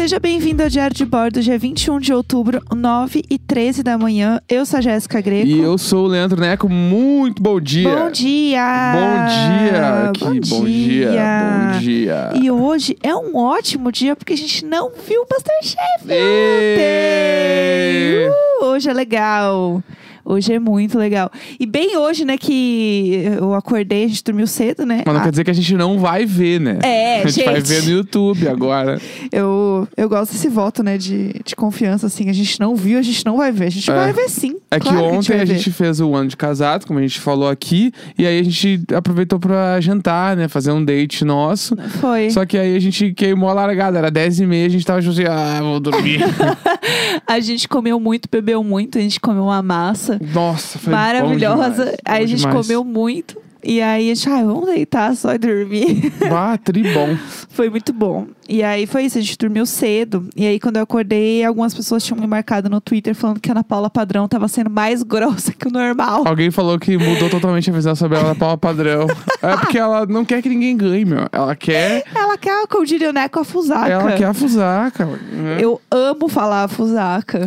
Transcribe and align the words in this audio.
Seja 0.00 0.18
bem-vindo 0.18 0.62
ao 0.62 0.68
Diário 0.70 0.96
de 0.96 1.04
Bordo, 1.04 1.42
dia 1.42 1.58
21 1.58 2.00
de 2.00 2.10
outubro, 2.10 2.62
9 2.74 3.22
e 3.28 3.38
13 3.38 3.82
da 3.82 3.98
manhã. 3.98 4.40
Eu 4.48 4.64
sou 4.64 4.78
a 4.78 4.80
Jéssica 4.80 5.20
Greco. 5.20 5.46
E 5.46 5.60
eu 5.60 5.76
sou 5.76 6.06
o 6.06 6.08
Leandro 6.08 6.40
Neco. 6.40 6.70
Muito 6.70 7.42
bom 7.42 7.60
dia. 7.60 7.86
Bom 7.86 8.10
dia! 8.10 8.94
Bom 8.94 9.26
dia. 9.26 10.10
Que 10.14 10.40
bom, 10.48 10.64
dia. 10.64 11.10
Bom 11.10 11.80
dia. 11.80 12.30
E 12.34 12.50
hoje 12.50 12.96
é 13.02 13.14
um 13.14 13.36
ótimo 13.36 13.92
dia 13.92 14.16
porque 14.16 14.32
a 14.32 14.38
gente 14.38 14.64
não 14.64 14.90
viu 15.06 15.20
o 15.20 15.26
Masterchef 15.30 16.06
Ê! 16.08 18.24
ontem. 18.24 18.30
Uh, 18.62 18.64
hoje 18.72 18.88
é 18.88 18.94
legal. 18.94 19.82
Hoje 20.30 20.52
é 20.52 20.58
muito 20.58 20.96
legal. 20.98 21.30
E 21.58 21.66
bem 21.66 21.96
hoje, 21.96 22.24
né, 22.24 22.36
que 22.38 23.22
eu 23.38 23.52
acordei, 23.54 24.04
a 24.04 24.08
gente 24.08 24.22
dormiu 24.22 24.46
cedo, 24.46 24.86
né? 24.86 25.02
Mas 25.04 25.14
não 25.14 25.20
Ah, 25.20 25.24
quer 25.24 25.30
dizer 25.30 25.44
que 25.44 25.50
a 25.50 25.54
gente 25.54 25.74
não 25.74 25.98
vai 25.98 26.24
ver, 26.24 26.60
né? 26.60 26.78
É, 26.82 27.22
A 27.22 27.26
gente, 27.28 27.44
vai 27.44 27.56
gente. 27.56 27.68
ver 27.68 27.82
no 27.84 27.90
YouTube 27.90 28.48
agora. 28.48 29.00
eu, 29.32 29.88
eu 29.96 30.08
gosto 30.08 30.32
desse 30.32 30.48
voto, 30.48 30.82
né, 30.82 30.96
de, 30.96 31.34
de 31.44 31.56
confiança, 31.56 32.06
assim. 32.06 32.28
A 32.28 32.32
gente 32.32 32.60
não 32.60 32.76
viu, 32.76 32.98
a 32.98 33.02
gente 33.02 33.24
não 33.26 33.36
vai 33.38 33.50
ver. 33.50 33.66
A 33.66 33.70
gente 33.70 33.90
É. 33.90 33.94
vai 33.94 34.12
ver 34.12 34.28
sim. 34.28 34.56
É 34.70 34.78
Claro 34.78 34.98
que 34.98 35.04
ontem 35.04 35.28
vai 35.32 35.40
a 35.40 35.44
ver. 35.44 35.54
gente 35.56 35.70
fez 35.72 36.00
o 36.00 36.14
ano 36.14 36.28
de 36.28 36.36
casado, 36.36 36.86
como 36.86 36.98
a 36.98 37.02
gente 37.02 37.18
falou 37.20 37.48
aqui. 37.48 37.92
E 38.16 38.26
aí 38.26 38.38
a 38.38 38.42
gente 38.44 38.80
aproveitou 38.94 39.38
pra 39.40 39.80
jantar, 39.80 40.36
né? 40.36 40.46
Fazer 40.48 40.70
um 40.70 40.84
date 40.84 41.24
nosso. 41.24 41.76
Foi. 42.00 42.30
Só 42.30 42.46
que 42.46 42.56
aí 42.56 42.76
a 42.76 42.80
gente 42.80 43.12
queimou 43.14 43.48
a 43.48 43.52
largada. 43.52 43.98
Era 43.98 44.10
10 44.10 44.40
e 44.40 44.46
meia, 44.46 44.66
a 44.66 44.70
gente 44.70 44.86
tava 44.86 45.00
tipo 45.00 45.12
assim, 45.12 45.24
ah, 45.24 45.60
vou 45.60 45.80
dormir. 45.80 46.20
A 47.26 47.38
gente 47.40 47.68
comeu 47.68 47.98
muito, 48.00 48.28
bebeu 48.30 48.62
muito, 48.64 48.98
a 48.98 49.00
gente 49.00 49.20
comeu 49.20 49.44
uma 49.44 49.62
massa 49.62 50.19
Nossa, 50.20 50.78
foi 50.78 50.92
bom 50.92 50.98
maravilhosa. 50.98 51.94
aí 52.04 52.24
a 52.24 52.26
gente 52.26 52.40
demais. 52.40 52.66
comeu 52.66 52.84
muito. 52.84 53.38
E 53.62 53.82
aí 53.82 54.10
a 54.10 54.14
gente, 54.14 54.26
ah, 54.30 54.42
vamos 54.42 54.64
deitar 54.66 55.14
só 55.14 55.34
e 55.34 55.38
dormir. 55.38 56.10
Ah, 56.32 56.56
tri 56.56 56.82
bom. 56.94 57.14
foi 57.50 57.68
muito 57.68 57.92
bom. 57.92 58.26
E 58.48 58.62
aí 58.62 58.86
foi 58.86 59.04
isso, 59.04 59.18
a 59.18 59.20
gente 59.20 59.36
dormiu 59.36 59.66
cedo. 59.66 60.30
E 60.34 60.46
aí 60.46 60.58
quando 60.58 60.76
eu 60.76 60.82
acordei, 60.82 61.44
algumas 61.44 61.74
pessoas 61.74 62.02
tinham 62.02 62.18
me 62.18 62.26
marcado 62.26 62.70
no 62.70 62.80
Twitter 62.80 63.14
falando 63.14 63.38
que 63.38 63.50
a 63.50 63.52
Ana 63.52 63.62
Paula 63.62 63.90
Padrão 63.90 64.26
tava 64.26 64.48
sendo 64.48 64.70
mais 64.70 65.02
grossa 65.04 65.52
que 65.52 65.68
o 65.68 65.70
normal. 65.70 66.26
Alguém 66.26 66.50
falou 66.50 66.78
que 66.78 66.96
mudou 66.96 67.28
totalmente 67.28 67.68
a 67.68 67.72
visão 67.74 67.94
sobre 67.94 68.16
ela 68.16 68.28
da 68.28 68.34
Paula 68.34 68.56
Padrão. 68.56 69.06
É 69.42 69.56
porque 69.56 69.78
ela 69.78 70.04
não 70.04 70.22
quer 70.22 70.42
que 70.42 70.50
ninguém 70.50 70.76
ganhe, 70.76 71.02
meu. 71.02 71.26
Ela 71.32 71.56
quer. 71.56 72.04
Ela 72.14 72.36
quer, 72.36 72.66
como 72.66 72.84
diria 72.84 73.08
o 73.08 73.12
Neco, 73.12 73.40
a 73.40 73.44
fusaca. 73.44 73.88
Ela 73.88 74.12
quer 74.12 74.26
a 74.26 74.34
fusaca. 74.34 75.06
né? 75.06 75.56
Eu 75.58 75.80
amo 75.90 76.28
falar 76.28 76.64
a 76.64 76.68
fusaca. 76.68 77.40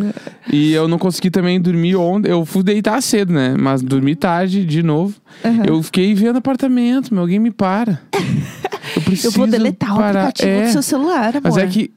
E 0.51 0.73
eu 0.73 0.87
não 0.87 0.97
consegui 0.97 1.29
também 1.29 1.59
dormir 1.59 1.95
ontem. 1.95 2.29
Eu 2.29 2.45
fui 2.45 2.63
deitar 2.63 3.01
cedo, 3.01 3.31
né? 3.33 3.55
Mas 3.57 3.81
dormi 3.81 4.15
tarde 4.15 4.65
de 4.65 4.83
novo. 4.83 5.15
Uhum. 5.43 5.63
Eu 5.65 5.83
fiquei 5.83 6.13
vendo 6.13 6.37
apartamento, 6.37 7.13
meu. 7.13 7.21
Alguém 7.21 7.39
me 7.39 7.51
para. 7.51 8.01
Eu 8.95 9.01
preciso 9.01 9.27
Eu 9.27 9.31
vou 9.31 9.47
deletar 9.47 9.93
o 9.93 9.97
parar. 9.97 10.27
aplicativo 10.27 10.49
é, 10.49 10.65
do 10.65 10.71
seu 10.71 10.81
celular, 10.83 11.29
amor. 11.37 11.41
Mas 11.43 11.57
é 11.57 11.65
que 11.67 11.91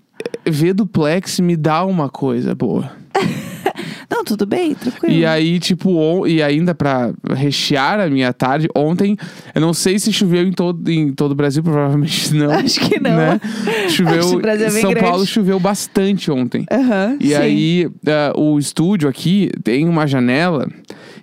eh, 0.44 0.50
ver 0.50 0.72
duplex 0.72 1.40
me 1.40 1.56
dá 1.56 1.84
uma 1.84 2.08
coisa 2.08 2.54
boa. 2.54 2.90
Não, 4.10 4.24
tudo 4.24 4.46
bem, 4.46 4.74
tranquilo. 4.74 5.12
E 5.14 5.26
aí, 5.26 5.58
tipo, 5.58 5.90
on- 5.96 6.26
e 6.26 6.42
ainda 6.42 6.74
pra 6.74 7.12
rechear 7.34 7.98
a 8.00 8.08
minha 8.08 8.32
tarde, 8.32 8.68
ontem, 8.76 9.16
eu 9.54 9.60
não 9.60 9.72
sei 9.74 9.98
se 9.98 10.12
choveu 10.12 10.42
em 10.46 10.52
todo, 10.52 10.88
em 10.90 11.12
todo 11.12 11.32
o 11.32 11.34
Brasil, 11.34 11.62
provavelmente 11.64 12.32
não. 12.34 12.50
Acho 12.52 12.80
que 12.80 13.00
não. 13.00 13.16
Né? 13.16 13.40
Choveu. 13.90 14.18
Acho 14.20 14.30
que 14.30 14.36
o 14.36 14.40
Brasil 14.40 14.66
é 14.66 14.70
bem 14.70 14.80
São 14.80 14.90
grande. 14.90 15.06
Paulo 15.08 15.26
choveu 15.26 15.58
bastante 15.60 16.30
ontem. 16.30 16.64
Aham, 16.70 17.16
E 17.20 17.28
sim. 17.28 17.34
aí, 17.34 17.88
ah, 18.06 18.32
o 18.36 18.58
estúdio 18.58 19.08
aqui 19.08 19.50
tem 19.64 19.88
uma 19.88 20.06
janela 20.06 20.68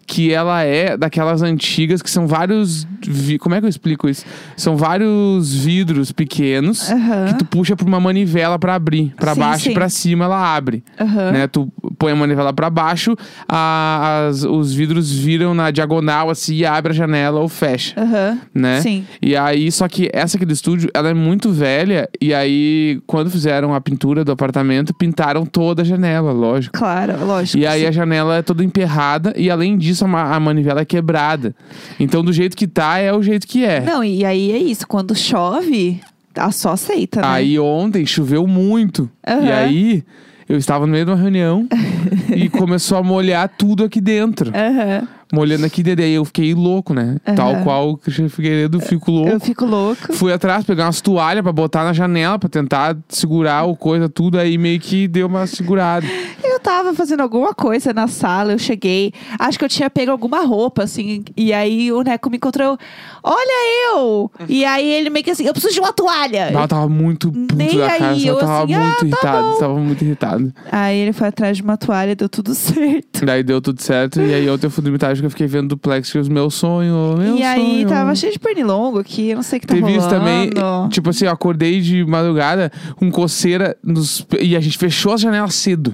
que 0.05 0.31
ela 0.33 0.61
é 0.63 0.95
daquelas 0.97 1.41
antigas 1.41 2.01
que 2.01 2.09
são 2.09 2.27
vários. 2.27 2.87
vi- 3.05 3.37
Como 3.37 3.55
é 3.55 3.59
que 3.59 3.65
eu 3.65 3.69
explico 3.69 4.07
isso? 4.09 4.25
São 4.55 4.75
vários 4.77 5.53
vidros 5.53 6.11
pequenos 6.11 6.89
Aham. 6.89 7.25
que 7.27 7.33
tu 7.39 7.45
puxa 7.45 7.75
por 7.75 7.87
uma 7.87 7.99
manivela 7.99 8.57
pra 8.59 8.75
abrir. 8.75 9.13
Pra 9.17 9.33
Sim, 9.33 9.39
baixo 9.39 9.63
sim. 9.65 9.71
e 9.71 9.73
pra 9.73 9.89
cima 9.89 10.25
ela 10.25 10.55
abre. 10.55 10.83
Aham. 10.99 11.31
Né? 11.31 11.47
Tu 11.47 11.71
põe 11.97 12.11
a 12.11 12.15
manivela 12.15 12.53
pra 12.53 12.69
baixo, 12.69 13.15
a- 13.47 14.27
as- 14.29 14.43
os 14.43 14.73
vidros 14.73 15.11
viram 15.11 15.53
na 15.53 15.71
diagonal 15.71 16.29
assim 16.29 16.55
e 16.55 16.65
abre 16.65 16.91
a 16.91 16.95
janela 16.95 17.39
ou 17.39 17.47
fecha. 17.47 17.93
Aham. 17.99 18.39
Né? 18.53 18.81
Sim. 18.81 19.05
E 19.21 19.35
aí, 19.35 19.71
só 19.71 19.87
que 19.87 20.09
essa 20.13 20.37
aqui 20.37 20.45
do 20.45 20.53
estúdio, 20.53 20.89
ela 20.93 21.09
é 21.09 21.13
muito 21.13 21.51
velha. 21.51 22.09
E 22.21 22.33
aí, 22.33 22.99
quando 23.07 23.29
fizeram 23.29 23.73
a 23.73 23.81
pintura 23.81 24.23
do 24.23 24.31
apartamento, 24.31 24.93
pintaram 24.93 25.45
toda 25.45 25.81
a 25.81 25.85
janela, 25.85 26.31
lógico. 26.31 26.77
Claro, 26.77 27.25
lógico. 27.25 27.57
E 27.57 27.65
aí 27.65 27.81
sim. 27.81 27.87
a 27.87 27.91
janela 27.91 28.37
é 28.37 28.41
toda 28.41 28.63
emperrada 28.63 29.33
e 29.35 29.49
além 29.49 29.77
disso 29.77 30.02
a, 30.05 30.07
ma- 30.07 30.35
a 30.35 30.39
manivela 30.39 30.81
é 30.81 30.85
quebrada. 30.85 31.55
Então 31.99 32.23
do 32.23 32.31
jeito 32.33 32.55
que 32.57 32.67
tá 32.67 32.97
é 32.99 33.11
o 33.13 33.21
jeito 33.21 33.47
que 33.47 33.63
é. 33.65 33.81
Não, 33.81 34.03
e 34.03 34.23
aí 34.25 34.51
é 34.51 34.57
isso. 34.57 34.87
Quando 34.87 35.15
chove, 35.15 35.99
tá 36.33 36.51
só 36.51 36.71
aceita, 36.73 37.21
né? 37.21 37.27
Aí 37.27 37.59
ontem 37.59 38.05
choveu 38.05 38.45
muito. 38.47 39.09
Aham. 39.27 39.43
E 39.45 39.51
aí 39.51 40.03
eu 40.47 40.57
estava 40.57 40.85
no 40.85 40.91
meio 40.91 41.05
de 41.05 41.11
uma 41.11 41.17
reunião 41.17 41.67
e 42.35 42.49
começou 42.49 42.97
a 42.97 43.03
molhar 43.03 43.49
tudo 43.57 43.83
aqui 43.83 43.99
dentro. 44.01 44.51
Aham. 44.55 45.07
Molhando 45.33 45.65
aqui 45.65 45.81
dentro. 45.81 46.03
E 46.03 46.05
aí 46.05 46.13
eu 46.13 46.23
fiquei 46.25 46.53
louco, 46.53 46.93
né? 46.93 47.17
Aham. 47.25 47.35
Tal 47.35 47.55
qual 47.63 47.89
o 47.89 47.97
Cristiano 47.97 48.29
Figueiredo, 48.29 48.79
fico 48.79 49.09
louco. 49.09 49.29
Eu 49.31 49.39
fico 49.39 49.65
louco. 49.65 50.13
Fui 50.13 50.31
atrás, 50.31 50.63
pegar 50.63 50.85
umas 50.85 51.01
toalhas 51.01 51.41
pra 51.41 51.51
botar 51.51 51.83
na 51.83 51.91
janela, 51.91 52.37
pra 52.37 52.47
tentar 52.47 52.95
segurar 53.09 53.63
o 53.63 53.75
coisa, 53.75 54.07
tudo. 54.07 54.37
Aí 54.37 54.59
meio 54.59 54.79
que 54.79 55.07
deu 55.07 55.25
uma 55.25 55.47
segurada. 55.47 56.05
Eu 56.63 56.71
tava 56.71 56.93
fazendo 56.93 57.19
alguma 57.19 57.53
coisa 57.53 57.91
na 57.93 58.07
sala, 58.07 58.53
eu 58.53 58.57
cheguei. 58.57 59.11
Acho 59.37 59.59
que 59.59 59.65
eu 59.65 59.69
tinha 59.69 59.89
pego 59.89 60.11
alguma 60.11 60.45
roupa, 60.45 60.83
assim. 60.83 61.21
E 61.35 61.51
aí 61.51 61.91
o 61.91 62.01
Neco 62.01 62.29
me 62.29 62.37
encontrou. 62.37 62.77
Olha 63.21 63.93
eu! 63.93 64.31
E 64.47 64.63
aí 64.63 64.89
ele 64.89 65.09
meio 65.09 65.25
que 65.25 65.31
assim, 65.31 65.45
eu 65.45 65.51
preciso 65.51 65.73
de 65.73 65.81
uma 65.81 65.91
toalha. 65.91 66.51
Ela 66.53 66.65
tava 66.65 66.87
muito 66.87 67.33
puto 67.33 67.53
Nem 67.53 67.77
da 67.77 67.87
cara, 67.89 68.11
aí, 68.11 68.25
eu 68.25 68.35
eu 68.35 68.39
tava 68.39 68.63
assim, 68.63 68.73
ah, 68.75 68.79
muito 68.79 68.97
tá 68.99 69.05
irritado, 69.05 69.49
bom. 69.49 69.59
tava 69.59 69.75
muito 69.75 70.01
irritado. 70.05 70.53
Aí 70.71 70.97
ele 70.99 71.11
foi 71.11 71.27
atrás 71.27 71.57
de 71.57 71.63
uma 71.63 71.75
toalha, 71.75 72.15
deu 72.15 72.29
tudo 72.29 72.55
certo. 72.55 73.25
Daí 73.25 73.43
deu 73.43 73.61
tudo 73.61 73.81
certo, 73.81 74.21
e 74.21 74.33
aí 74.33 74.49
ontem 74.49 74.67
eu 74.67 74.71
fui 74.71 74.81
dormir 74.81 74.99
tarde 74.99 75.19
que 75.19 75.25
eu 75.25 75.31
fiquei 75.31 75.47
vendo 75.47 75.67
duplex, 75.67 76.09
que 76.09 76.17
os 76.17 76.29
meus 76.29 76.53
sonhos, 76.53 77.19
meu 77.19 77.35
e 77.35 77.43
aí 77.43 77.59
sonho. 77.59 77.89
tava 77.89 78.15
cheio 78.15 78.31
de 78.31 78.39
pernilongo 78.39 78.99
aqui, 78.99 79.31
eu 79.31 79.35
não 79.35 79.43
sei 79.43 79.57
o 79.57 79.59
que 79.59 79.67
tá 79.67 79.73
Teve 79.73 79.85
rolando. 79.85 79.99
isso 80.01 80.09
também, 80.09 80.49
tipo 80.89 81.09
assim, 81.09 81.25
eu 81.25 81.31
acordei 81.31 81.81
de 81.81 82.05
madrugada 82.05 82.71
com 82.95 83.11
coceira 83.11 83.75
nos... 83.83 84.25
e 84.39 84.55
a 84.55 84.61
gente 84.61 84.77
fechou 84.77 85.11
as 85.11 85.19
janelas 85.19 85.55
cedo. 85.55 85.93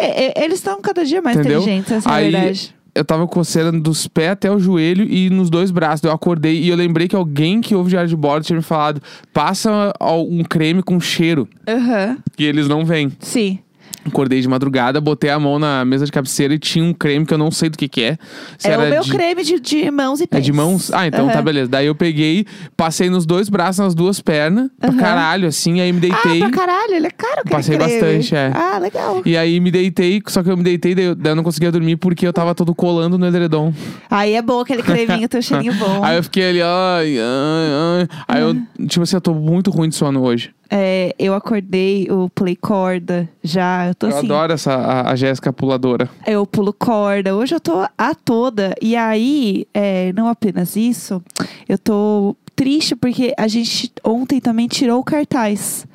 É, 0.00 0.40
é, 0.40 0.44
eles 0.44 0.58
estão 0.58 0.80
cada 0.80 1.04
dia 1.04 1.20
mais 1.22 1.36
Entendeu? 1.36 1.60
inteligentes, 1.60 1.92
essa 1.92 2.08
é 2.08 2.12
a 2.12 2.16
Aí- 2.16 2.30
verdade. 2.30 2.74
Eu 2.92 3.04
tava 3.04 3.24
com 3.24 3.32
coceira 3.34 3.70
dos 3.70 4.08
pés 4.08 4.30
até 4.32 4.50
o 4.50 4.58
joelho 4.58 5.04
e 5.04 5.30
nos 5.30 5.48
dois 5.48 5.70
braços. 5.70 6.02
Eu 6.02 6.10
acordei 6.10 6.60
e 6.60 6.68
eu 6.70 6.76
lembrei 6.76 7.06
que 7.06 7.14
alguém 7.14 7.60
que 7.60 7.72
ouve 7.72 7.90
diário 7.90 8.08
de 8.08 8.16
bordo 8.16 8.44
tinha 8.44 8.56
me 8.56 8.62
falado: 8.64 9.00
passa 9.32 9.92
um 10.28 10.42
creme 10.42 10.82
com 10.82 10.98
cheiro. 10.98 11.48
Aham, 11.68 12.18
E 12.36 12.44
eles 12.44 12.66
não 12.66 12.84
vêm. 12.84 13.12
sim. 13.20 13.60
Acordei 14.02 14.40
de 14.40 14.48
madrugada, 14.48 14.98
botei 14.98 15.28
a 15.28 15.38
mão 15.38 15.58
na 15.58 15.84
mesa 15.84 16.06
de 16.06 16.10
cabeceira 16.12 16.54
e 16.54 16.58
tinha 16.58 16.82
um 16.82 16.92
creme 16.94 17.26
que 17.26 17.34
eu 17.34 17.38
não 17.38 17.50
sei 17.50 17.68
do 17.68 17.76
que, 17.76 17.86
que 17.86 18.02
é. 18.02 18.18
Se 18.56 18.68
é 18.70 18.78
o 18.78 18.80
meu 18.88 19.02
de... 19.02 19.10
creme 19.10 19.44
de, 19.44 19.60
de 19.60 19.90
mãos 19.90 20.20
e 20.22 20.26
pés. 20.26 20.40
É 20.42 20.44
de 20.44 20.52
mãos? 20.52 20.90
Ah, 20.92 21.06
então 21.06 21.26
tá 21.28 21.34
Aham. 21.34 21.42
beleza. 21.42 21.68
Daí 21.70 21.84
eu 21.86 21.94
peguei, 21.94 22.46
passei 22.74 23.10
nos 23.10 23.26
dois 23.26 23.50
braços, 23.50 23.78
nas 23.84 23.94
duas 23.94 24.18
pernas, 24.18 24.70
pra 24.80 24.88
Aham. 24.88 24.98
caralho, 24.98 25.46
assim, 25.48 25.80
aí 25.82 25.92
me 25.92 25.98
Ah, 25.98 26.00
deitei. 26.00 26.38
pra 26.40 26.50
caralho, 26.50 26.94
ele 26.94 27.06
é 27.08 27.10
caro 27.10 27.40
aquele 27.40 27.50
Passei 27.56 27.76
creme. 27.76 27.92
bastante, 27.92 28.34
é. 28.34 28.50
Ah, 28.54 28.78
legal. 28.78 29.22
E 29.26 29.36
aí 29.36 29.60
me 29.60 29.70
deitei, 29.70 30.22
só 30.28 30.42
que 30.42 30.50
eu 30.50 30.56
me 30.56 30.62
deitei, 30.62 30.94
daí 30.94 31.04
eu, 31.04 31.14
daí 31.14 31.32
eu 31.32 31.36
não 31.36 31.42
conseguia 31.44 31.70
dormir 31.70 31.96
porque 31.96 32.26
eu 32.26 32.32
tava 32.32 32.54
todo 32.54 32.74
colando 32.74 33.18
no 33.18 33.26
edredom. 33.26 33.70
Aí 34.10 34.32
é 34.32 34.40
bom 34.40 34.60
aquele 34.60 34.82
creminho, 34.82 35.28
teu 35.28 35.42
cheirinho 35.42 35.74
bom. 35.78 36.02
Aí 36.02 36.16
eu 36.16 36.22
fiquei 36.22 36.48
ali, 36.48 36.62
ai, 36.62 37.18
ai, 37.18 38.00
ai. 38.00 38.08
Aí 38.26 38.42
eu, 38.42 38.86
tipo 38.86 39.02
assim, 39.02 39.16
eu 39.16 39.20
tô 39.20 39.34
muito 39.34 39.70
ruim 39.70 39.90
de 39.90 39.94
sono 39.94 40.22
hoje. 40.22 40.52
É, 40.70 41.14
eu 41.18 41.34
acordei, 41.34 42.06
eu 42.08 42.30
pulei 42.32 42.54
corda 42.54 43.28
já, 43.42 43.88
eu 43.88 43.94
tô 43.94 44.06
eu 44.06 44.16
assim. 44.16 44.26
adoro 44.26 44.52
essa, 44.52 44.72
a, 44.72 45.10
a 45.10 45.16
Jéssica 45.16 45.52
puladora. 45.52 46.08
Eu 46.24 46.46
pulo 46.46 46.72
corda, 46.72 47.34
hoje 47.34 47.54
eu 47.56 47.60
tô 47.60 47.84
a 47.98 48.14
toda. 48.14 48.74
E 48.80 48.94
aí, 48.94 49.66
é, 49.74 50.12
não 50.12 50.28
apenas 50.28 50.76
isso, 50.76 51.20
eu 51.68 51.76
tô 51.76 52.36
triste 52.54 52.94
porque 52.94 53.34
a 53.36 53.48
gente 53.48 53.90
ontem 54.04 54.40
também 54.40 54.68
tirou 54.68 55.00
o 55.00 55.04
cartaz. 55.04 55.86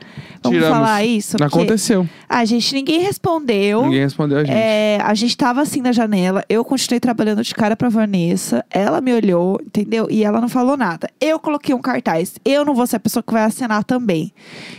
Vamos 0.46 0.58
Tiramos. 0.60 0.78
falar 0.78 1.04
isso? 1.06 1.38
Porque, 1.38 1.44
Aconteceu. 1.56 2.08
a 2.30 2.46
gente, 2.46 2.74
ninguém 2.74 3.00
respondeu. 3.02 3.84
Ninguém 3.84 4.02
respondeu 4.02 4.38
a 4.40 4.44
gente. 4.44 4.56
É, 4.56 5.00
a 5.04 5.14
gente 5.14 5.36
tava 5.38 5.62
assim 5.62 5.82
na 5.82 5.92
janela, 5.92 6.44
eu 6.50 6.64
continuei 6.64 7.00
trabalhando 7.00 7.44
de 7.44 7.54
cara 7.54 7.76
pra 7.76 7.90
Vanessa, 7.90 8.64
ela 8.70 9.02
me 9.02 9.14
olhou, 9.14 9.60
entendeu? 9.66 10.08
E 10.10 10.24
ela 10.24 10.40
não 10.42 10.50
falou 10.50 10.78
nada. 10.78 11.10
Eu 11.20 11.40
coloquei 11.40 11.74
um 11.74 11.82
cartaz, 11.82 12.36
eu 12.46 12.64
não 12.66 12.74
vou 12.76 12.86
ser 12.88 12.98
a 12.98 13.00
pessoa 13.00 13.24
que 13.24 13.34
vai 13.34 13.44
assinar 13.44 13.84
também. 13.84 14.32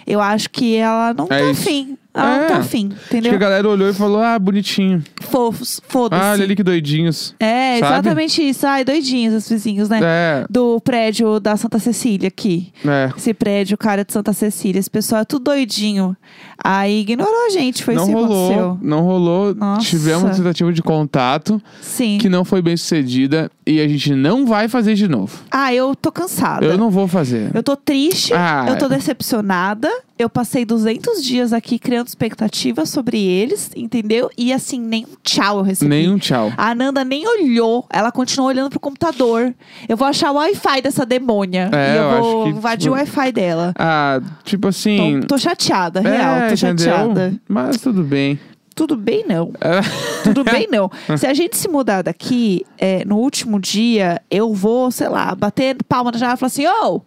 Eu 0.06 0.20
acho 0.20 0.50
que 0.50 0.76
ela 0.76 1.12
não 1.14 1.24
É 1.26 1.28
tá 1.28 1.40
isso. 1.50 1.62
afim. 1.62 1.98
Ela 2.14 2.34
É. 2.36 2.40
não 2.40 2.48
tá 2.48 2.56
afim, 2.56 2.86
Acho 2.96 3.08
que 3.10 3.16
a 3.16 3.18
entendeu? 3.18 3.38
galera 3.38 3.68
olhou 3.68 3.90
e 3.90 3.92
falou, 3.92 4.22
ah, 4.22 4.38
bonitinho. 4.38 5.04
Fofos, 5.20 5.82
foda-se. 5.86 6.22
Ah, 6.24 6.32
olha 6.32 6.44
ali 6.44 6.56
que 6.56 6.62
doidinhos. 6.62 7.34
É, 7.38 7.78
Sabe? 7.78 7.92
exatamente 7.92 8.48
isso. 8.48 8.66
Ai, 8.66 8.86
doidinhos 8.86 9.34
os 9.34 9.46
vizinhos, 9.46 9.90
né? 9.90 10.00
É, 10.02 10.46
Do 10.48 10.80
prédio 10.80 11.38
da 11.38 11.58
Santa 11.58 11.78
Cecília 11.78 12.28
aqui. 12.28 12.72
é. 12.86 13.10
Esse 13.14 13.34
prédio, 13.34 13.76
cara 13.76 14.02
de 14.02 14.14
Santa 14.14 14.32
Cecília. 14.32 14.78
Esse 14.80 14.90
pessoal 14.90 15.20
é 15.20 15.24
tudo 15.26 15.50
doidinho. 15.56 16.16
Aí 16.62 17.00
ignorou 17.00 17.46
a 17.46 17.50
gente, 17.50 17.84
foi 17.84 17.94
não 17.94 18.02
isso 18.04 18.12
que 18.12 18.18
rolou, 18.18 18.44
aconteceu. 18.52 18.78
não 18.82 19.00
rolou. 19.02 19.54
Nossa. 19.54 19.82
Tivemos 19.86 20.24
uma 20.24 20.34
tentativa 20.34 20.72
de 20.72 20.82
contato 20.82 21.60
Sim. 21.80 22.18
que 22.18 22.28
não 22.28 22.44
foi 22.44 22.60
bem 22.62 22.76
sucedida. 22.76 23.50
e 23.68 23.80
a 23.80 23.88
gente 23.88 24.14
não 24.14 24.46
vai 24.46 24.68
fazer 24.68 24.94
de 24.94 25.08
novo. 25.08 25.38
Ah, 25.50 25.74
eu 25.74 25.94
tô 25.96 26.12
cansada. 26.12 26.64
Eu 26.64 26.78
não 26.78 26.88
vou 26.88 27.08
fazer. 27.08 27.50
Eu 27.52 27.64
tô 27.64 27.74
triste, 27.76 28.32
Ah. 28.32 28.64
eu 28.68 28.78
tô 28.78 28.88
decepcionada. 28.88 29.88
Eu 30.18 30.30
passei 30.30 30.64
200 30.64 31.22
dias 31.22 31.52
aqui 31.52 31.78
criando 31.78 32.06
expectativas 32.06 32.88
sobre 32.88 33.20
eles, 33.20 33.70
entendeu? 33.76 34.30
E 34.38 34.50
assim, 34.50 34.80
nem 34.80 35.04
um 35.04 35.14
tchau 35.22 35.58
eu 35.58 35.62
recebi. 35.62 35.90
Nem 35.90 36.08
um 36.08 36.16
tchau. 36.16 36.50
A 36.56 36.70
Ananda 36.70 37.04
nem 37.04 37.26
olhou, 37.28 37.84
ela 37.90 38.10
continuou 38.10 38.48
olhando 38.48 38.70
pro 38.70 38.80
computador. 38.80 39.52
Eu 39.86 39.94
vou 39.96 40.06
achar 40.08 40.30
o 40.30 40.36
Wi-Fi 40.36 40.80
dessa 40.80 41.04
demônia. 41.04 41.68
É, 41.70 41.92
e 41.94 41.96
eu, 41.98 42.02
eu 42.02 42.08
vou 42.22 42.42
acho 42.42 42.44
que, 42.52 42.58
invadir 42.58 42.82
tipo, 42.84 42.94
o 42.94 42.98
Wi-Fi 42.98 43.32
dela. 43.32 43.74
Ah, 43.78 44.20
tipo 44.42 44.68
assim. 44.68 45.20
Tô, 45.22 45.26
tô 45.34 45.38
chateada, 45.38 46.00
é, 46.00 46.16
real, 46.16 46.45
tô 46.48 46.54
entendeu? 46.54 46.84
chateada. 46.86 47.34
Mas 47.48 47.80
tudo 47.80 48.02
bem. 48.02 48.38
Tudo 48.76 48.94
bem, 48.94 49.24
não. 49.26 49.52
É. 49.58 49.80
Tudo 50.22 50.44
bem, 50.44 50.68
não. 50.70 50.90
Se 51.16 51.26
a 51.26 51.32
gente 51.32 51.56
se 51.56 51.66
mudar 51.66 52.02
daqui, 52.02 52.64
é, 52.76 53.04
no 53.06 53.16
último 53.16 53.58
dia, 53.58 54.20
eu 54.30 54.52
vou, 54.52 54.90
sei 54.90 55.08
lá, 55.08 55.34
bater 55.34 55.76
palma 55.88 56.12
na 56.12 56.18
janela 56.18 56.36
e 56.36 56.38
falar 56.38 56.48
assim: 56.48 56.66
ô! 56.66 57.00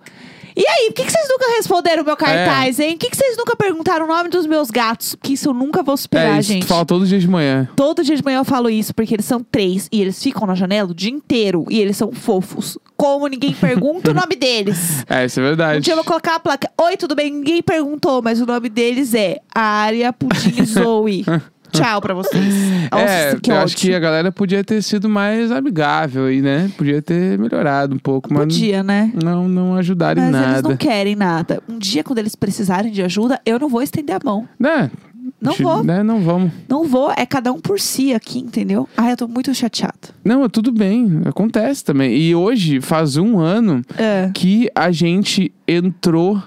e 0.57 0.65
aí, 0.67 0.87
por 0.87 0.95
que, 0.95 1.05
que 1.05 1.11
vocês 1.11 1.27
nunca 1.29 1.45
responderam 1.55 2.01
o 2.01 2.05
meu 2.05 2.17
cartaz, 2.17 2.79
hein? 2.79 2.93
Por 2.93 2.99
que, 3.01 3.11
que 3.11 3.17
vocês 3.17 3.37
nunca 3.37 3.55
perguntaram 3.55 4.05
o 4.05 4.07
nome 4.07 4.29
dos 4.29 4.47
meus 4.47 4.71
gatos? 4.71 5.15
Que 5.21 5.33
isso 5.33 5.49
eu 5.49 5.53
nunca 5.53 5.83
vou 5.83 5.95
superar, 5.95 6.37
é 6.37 6.39
isso, 6.39 6.49
gente. 6.49 6.63
tu 6.63 6.67
fala 6.67 6.85
todo 6.85 7.05
dia 7.05 7.19
de 7.19 7.27
manhã. 7.27 7.69
Todo 7.75 8.03
dia 8.03 8.15
de 8.15 8.23
manhã 8.25 8.39
eu 8.39 8.45
falo 8.45 8.67
isso, 8.67 8.93
porque 8.93 9.13
eles 9.13 9.25
são 9.25 9.43
três 9.43 9.87
e 9.91 10.01
eles 10.01 10.21
ficam 10.21 10.47
na 10.47 10.55
janela 10.55 10.89
o 10.89 10.93
dia 10.95 11.11
inteiro 11.11 11.65
e 11.69 11.79
eles 11.79 11.95
são 11.95 12.11
fofos. 12.11 12.79
Como 12.99 13.27
ninguém 13.27 13.53
pergunta 13.53 14.11
o 14.11 14.13
nome 14.13 14.35
deles. 14.35 15.05
É, 15.09 15.25
isso 15.25 15.39
é 15.39 15.43
Um 15.43 15.45
verdade. 15.47 15.79
dia 15.81 15.93
eu 15.93 15.95
vou 15.95 16.03
colocar 16.05 16.35
a 16.35 16.39
placa. 16.39 16.69
Oi, 16.81 16.97
tudo 16.97 17.15
bem? 17.15 17.31
Ninguém 17.31 17.63
perguntou, 17.63 18.21
mas 18.21 18.41
o 18.41 18.45
nome 18.45 18.67
deles 18.69 19.13
é 19.13 19.37
Aria 19.55 20.11
Pudim 20.11 20.63
Zoe. 20.65 21.23
Tchau 21.71 22.01
pra 22.01 22.13
vocês. 22.15 22.43
Nossa, 22.91 23.03
é, 23.03 23.39
que 23.39 23.51
eu 23.51 23.55
acho 23.57 23.77
que 23.77 23.93
a 23.93 23.99
galera 23.99 24.31
podia 24.31 24.63
ter 24.63 24.81
sido 24.81 25.07
mais 25.07 25.51
amigável 25.51 26.25
aí, 26.25 26.41
né? 26.41 26.69
Podia 26.75 26.99
ter 26.99 27.37
melhorado 27.37 27.93
um 27.95 27.99
pouco, 27.99 28.27
mas 28.33 28.41
Podia, 28.41 28.81
né? 28.81 29.11
não, 29.23 29.47
não 29.47 29.75
ajudaram 29.75 30.19
em 30.21 30.31
Mas 30.31 30.35
eles 30.41 30.55
nada. 30.55 30.69
não 30.69 30.75
querem 30.77 31.15
nada. 31.15 31.61
Um 31.69 31.77
dia, 31.77 32.03
quando 32.03 32.17
eles 32.17 32.35
precisarem 32.35 32.91
de 32.91 33.03
ajuda, 33.03 33.39
eu 33.45 33.59
não 33.59 33.69
vou 33.69 33.83
estender 33.83 34.15
a 34.15 34.19
mão. 34.23 34.47
Né? 34.59 34.89
Não 35.41 35.53
vou. 35.53 35.83
Né? 35.83 36.03
Não 36.03 36.19
vamos. 36.21 36.51
Não 36.67 36.83
vou. 36.85 37.11
É 37.15 37.25
cada 37.25 37.51
um 37.51 37.59
por 37.59 37.79
si 37.79 38.13
aqui, 38.13 38.39
entendeu? 38.39 38.87
Ai, 38.97 39.13
eu 39.13 39.17
tô 39.17 39.27
muito 39.27 39.53
chateada. 39.53 39.95
Não, 40.23 40.43
é 40.43 40.49
tudo 40.49 40.71
bem. 40.71 41.21
Acontece 41.25 41.83
também. 41.83 42.15
E 42.17 42.35
hoje 42.35 42.81
faz 42.81 43.15
um 43.17 43.39
ano 43.39 43.81
É. 43.97 44.29
que 44.33 44.69
a 44.75 44.91
gente 44.91 45.51
entrou 45.67 46.41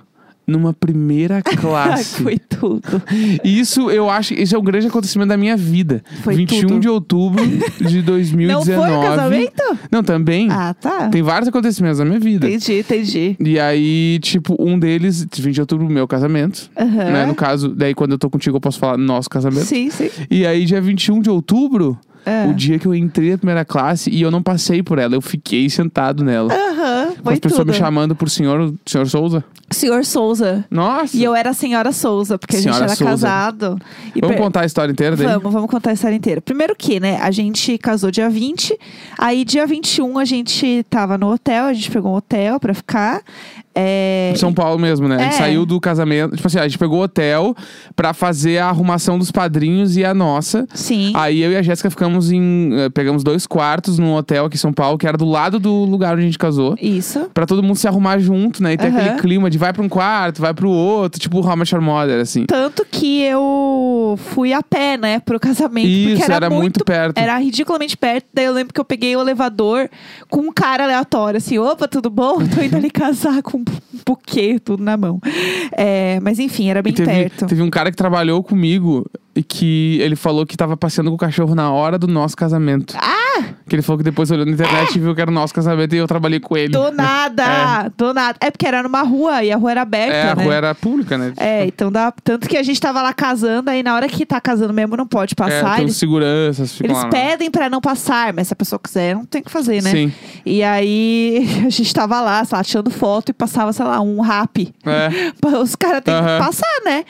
numa 0.53 0.73
primeira 0.73 1.41
classe. 1.57 2.23
foi 2.23 2.39
tudo. 2.39 3.03
Isso, 3.45 3.91
eu 3.91 4.09
acho, 4.09 4.35
isso 4.35 4.55
é 4.55 4.59
um 4.59 4.63
grande 4.63 4.87
acontecimento 4.87 5.29
da 5.29 5.37
minha 5.37 5.57
vida. 5.57 6.03
Foi 6.23 6.35
21 6.37 6.61
tudo. 6.69 6.81
de 6.81 6.89
outubro 6.89 7.43
de 7.47 8.03
2019. 8.03 8.71
Não 8.71 8.83
foi 8.83 8.97
o 8.97 9.01
casamento? 9.03 9.63
Não, 9.91 10.03
também. 10.03 10.49
Ah, 10.51 10.75
tá. 10.75 11.09
Tem 11.09 11.23
vários 11.23 11.49
acontecimentos 11.49 11.99
na 11.99 12.05
minha 12.05 12.21
vida. 12.21 12.47
Entendi, 12.49 12.79
entendi. 12.81 13.37
E 13.41 13.59
aí, 13.59 14.19
tipo, 14.21 14.57
um 14.61 14.79
deles, 14.79 15.27
20 15.37 15.55
de 15.55 15.61
outubro, 15.61 15.89
meu 15.89 16.07
casamento. 16.07 16.71
Aham. 16.79 16.89
Né? 17.13 17.27
No 17.27 17.35
caso, 17.35 17.69
daí 17.75 17.95
quando 17.95 18.13
eu 18.13 18.19
tô 18.19 18.29
contigo, 18.31 18.57
eu 18.57 18.61
posso 18.61 18.79
falar 18.79 18.97
nosso 18.99 19.29
casamento. 19.31 19.65
Sim, 19.67 19.91
sim. 19.91 20.11
E 20.31 20.47
aí, 20.47 20.65
dia 20.65 20.81
21 20.81 21.21
de 21.21 21.31
outubro, 21.31 21.99
É. 22.25 22.47
o 22.47 22.55
dia 22.55 22.79
que 22.79 22.87
eu 22.87 22.95
entrei 22.95 23.33
na 23.33 23.39
primeira 23.39 23.65
classe 23.65 24.11
e 24.11 24.23
eu 24.23 24.31
não 24.31 24.43
passei 24.43 24.83
por 24.83 24.99
ela, 24.99 25.15
eu 25.15 25.21
fiquei 25.21 25.69
sentado 25.69 26.23
nela. 26.25 26.53
Aham, 26.53 26.77
Com 26.77 26.92
foi 27.23 27.33
as 27.35 27.39
pessoas 27.41 27.59
tudo. 27.61 27.73
me 27.73 27.79
chamando 27.79 28.15
por 28.15 28.29
senhor, 28.31 28.75
senhor 28.87 29.07
Souza. 29.09 29.45
Senhor 29.71 30.05
Souza. 30.05 30.65
Nossa! 30.71 31.17
E 31.17 31.25
eu 31.25 31.35
era 31.35 31.51
a 31.51 31.55
senhora 31.55 31.93
Souza, 31.93 32.39
porque 32.39 32.57
a 32.57 32.61
Senhora 32.61 32.81
gente 32.81 32.87
era 32.89 32.97
Souza. 32.97 33.11
casado. 33.27 33.79
E 34.15 34.21
Vamos 34.21 34.37
per- 34.37 34.45
contar 34.45 34.61
a 34.61 34.67
história 34.67 34.93
inteira 34.93 35.17
dele? 35.17 35.31
Vamos, 35.33 35.53
vamos 35.53 35.71
contar 35.71 35.91
a 35.91 35.93
história 35.95 36.15
inteira. 36.17 36.41
Primeiro 36.41 36.75
que, 36.77 37.01
né, 37.01 37.19
a 37.23 37.31
gente 37.31 37.79
casou 37.79 38.11
dia 38.11 38.29
20, 38.29 38.79
aí 39.19 39.45
dia 39.45 39.67
21 39.67 40.19
a 40.19 40.25
gente 40.25 40.85
tava 40.91 41.17
no 41.17 41.33
hotel, 41.33 41.65
a 41.65 41.73
gente 41.73 41.91
pegou 41.91 42.13
um 42.13 42.17
hotel 42.17 42.61
pra 42.61 42.75
ficar. 42.75 43.23
É... 43.75 44.35
São 44.37 44.53
Paulo 44.53 44.79
mesmo, 44.79 45.09
né? 45.09 45.17
A 45.17 45.19
gente 45.23 45.35
É. 45.35 45.39
saiu 45.39 45.65
do 45.65 45.81
casamento. 45.81 46.37
Tipo 46.37 46.47
assim, 46.47 46.59
a 46.59 46.69
gente 46.69 46.79
pegou 46.79 46.99
o 47.01 47.03
hotel 47.05 47.57
pra 47.97 48.13
fazer 48.13 48.59
a 48.59 48.69
arrumação 48.69 49.19
dos 49.19 49.31
padrinhos 49.31 49.97
e 49.97 50.05
a 50.05 50.13
nossa. 50.13 50.67
Sim. 50.75 51.13
Aí 51.15 51.41
eu 51.41 51.51
e 51.53 51.57
a 51.57 51.63
Jéssica 51.63 51.89
ficamos 51.89 52.31
em. 52.31 52.71
eh, 52.75 52.91
Pegamos 52.91 53.25
dois 53.25 53.47
quartos 53.47 53.99
num 53.99 54.15
hotel 54.15 54.45
aqui 54.45 54.57
em 54.57 54.59
São 54.59 54.75
Paulo, 54.75 54.99
que 54.99 55.07
era 55.07 55.17
do 55.17 55.25
lado 55.25 55.59
do 55.59 55.73
lugar 55.87 56.13
onde 56.13 56.23
a 56.23 56.27
gente 56.27 56.39
casou. 56.39 56.77
Isso. 56.81 57.02
Pra 57.33 57.47
todo 57.47 57.63
mundo 57.63 57.77
se 57.77 57.87
arrumar 57.89 58.19
junto, 58.19 58.63
né? 58.63 58.73
E 58.73 58.77
ter 58.77 58.89
Aham. 58.89 58.99
aquele 58.99 59.21
clima 59.21 59.51
de 59.51 59.59
vai 59.59 59.73
pra 59.73 59.83
um 59.83 59.89
quarto, 59.89 60.41
vai 60.41 60.55
pro 60.55 60.71
outro, 60.71 61.21
tipo 61.21 61.39
o 61.39 61.47
How 61.47 61.57
Met 61.57 61.75
Your 61.75 61.83
Mother, 61.83 62.21
assim. 62.21 62.45
Tanto 62.47 62.85
que 62.85 63.23
eu 63.23 64.19
fui 64.31 64.53
a 64.53 64.63
pé, 64.63 64.97
né, 64.97 65.21
pro 65.21 65.39
casamento. 65.39 65.87
Isso, 65.87 66.09
porque 66.11 66.23
era, 66.25 66.35
era 66.35 66.51
muito 66.51 66.85
perto. 66.85 67.19
Era 67.19 67.37
ridiculamente 67.39 67.97
perto. 67.97 68.27
Daí 68.33 68.45
eu 68.45 68.53
lembro 68.53 68.73
que 68.73 68.81
eu 68.81 68.85
peguei 68.85 69.17
o 69.17 69.21
elevador 69.21 69.89
com 70.31 70.41
um 70.41 70.53
cara 70.53 70.85
aleatório, 70.85 71.39
assim, 71.39 71.59
opa, 71.59 71.89
tudo 71.89 72.11
bom? 72.11 72.39
Tô 72.47 72.63
indo 72.63 72.77
ali 72.77 72.91
casar 72.91 73.43
com 73.43 73.59
um 73.59 73.65
buquê, 74.07 74.59
tudo 74.59 74.83
na 74.83 74.97
mão. 74.97 75.21
É, 75.73 76.19
mas 76.21 76.39
enfim, 76.39 76.71
era 76.71 76.83
bem 76.83 76.93
teve, 76.93 77.11
perto. 77.11 77.47
teve 77.47 77.63
um 77.63 77.71
cara 77.71 77.91
que 77.91 77.97
trabalhou 77.97 78.43
comigo 78.43 79.07
e 79.35 79.43
que 79.43 79.99
ele 80.01 80.15
falou 80.15 80.45
que 80.45 80.57
tava 80.57 80.77
passeando 80.77 81.11
com 81.11 81.15
o 81.17 81.19
cachorro 81.19 81.55
na 81.55 81.71
hora 81.73 81.99
do 81.99 82.07
nosso 82.07 82.37
casamento. 82.37 82.95
Ah! 82.99 83.45
Que 83.67 83.75
ele 83.75 83.81
falou 83.83 83.97
que 83.99 84.05
depois 84.05 84.31
olhou 84.31 84.45
na 84.45 84.53
internet 84.53 84.95
e 84.95 84.99
viu 84.99 85.15
que 85.15 85.21
era 85.23 85.31
o 85.31 85.35
nosso 85.35 85.55
casamento 85.55 85.95
e 85.95 85.99
eu 85.99 86.07
trabalhei 86.07 86.39
com 86.39 86.55
ele. 86.55 86.69
Do 86.69 86.91
nada! 86.93 87.91
Do 87.97 88.13
nada. 88.13 88.37
É 88.41 88.51
porque 88.51 88.67
era 88.67 88.83
numa 88.83 89.01
rua 89.03 89.43
e 89.43 89.51
a 89.51 89.57
rua 89.57 89.71
era 89.71 89.83
aberta, 89.83 90.15
É, 90.15 90.31
a 90.31 90.35
né? 90.37 90.45
rua 90.45 90.55
era 90.55 90.75
pública, 90.75 91.17
né? 91.17 91.33
É, 91.39 91.65
então 91.65 91.91
dá. 91.91 92.13
Tanto 92.23 92.47
que 92.47 92.59
a 92.59 92.63
gente 92.63 92.79
tava 92.79 93.01
lá 93.01 93.13
casando, 93.15 93.71
aí 93.71 93.83
na 93.83 93.95
hora 93.95 94.07
que 94.07 94.27
tá 94.27 94.39
casando 94.39 94.75
mesmo 94.75 94.97
não 94.99 95.07
pode 95.07 95.33
É, 95.33 95.37
passar. 95.37 95.77
tem 95.77 95.85
os 95.87 95.91
eles 95.93 95.97
seguranças, 95.97 96.79
eles 96.83 96.97
lá. 96.97 97.09
pedem 97.09 97.51
pra 97.51 97.71
não 97.71 97.81
passar, 97.81 98.35
mas 98.35 98.49
se 98.49 98.53
a 98.53 98.57
pessoa 98.57 98.79
quiser, 98.79 99.15
não 99.15 99.25
tem 99.25 99.41
o 99.41 99.45
que 99.45 99.51
fazer, 99.51 99.83
né? 99.83 99.91
Sim. 99.91 100.13
E 100.45 100.63
aí 100.63 101.47
a 101.67 101.71
gente 101.71 101.93
tava 101.95 102.21
lá, 102.21 102.45
sei 102.45 102.59
lá, 102.59 102.63
tirando 102.65 102.91
foto 102.91 103.31
e 103.31 103.33
passava, 103.33 103.73
sei 103.73 103.87
lá, 103.87 103.99
um 104.03 104.21
rap. 104.21 104.73
É. 104.85 105.33
Os 105.63 105.75
caras 105.75 106.03
têm 106.05 106.15
que 106.15 106.39
passar, 106.39 106.81
né? 106.85 107.05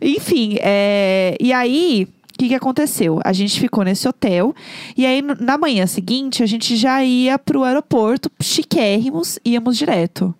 Enfim, 0.00 0.56
é... 0.60 1.36
e 1.38 1.52
aí. 1.52 1.57
O 1.66 2.38
que, 2.38 2.48
que 2.48 2.54
aconteceu? 2.54 3.20
A 3.24 3.32
gente 3.32 3.58
ficou 3.58 3.82
nesse 3.82 4.06
hotel 4.06 4.54
e 4.96 5.04
aí 5.04 5.20
na 5.20 5.58
manhã 5.58 5.86
seguinte 5.86 6.42
a 6.42 6.46
gente 6.46 6.76
já 6.76 7.02
ia 7.02 7.36
pro 7.36 7.64
aeroporto, 7.64 8.30
chiquérrimos, 8.40 9.40
íamos 9.44 9.76
direto. 9.76 10.32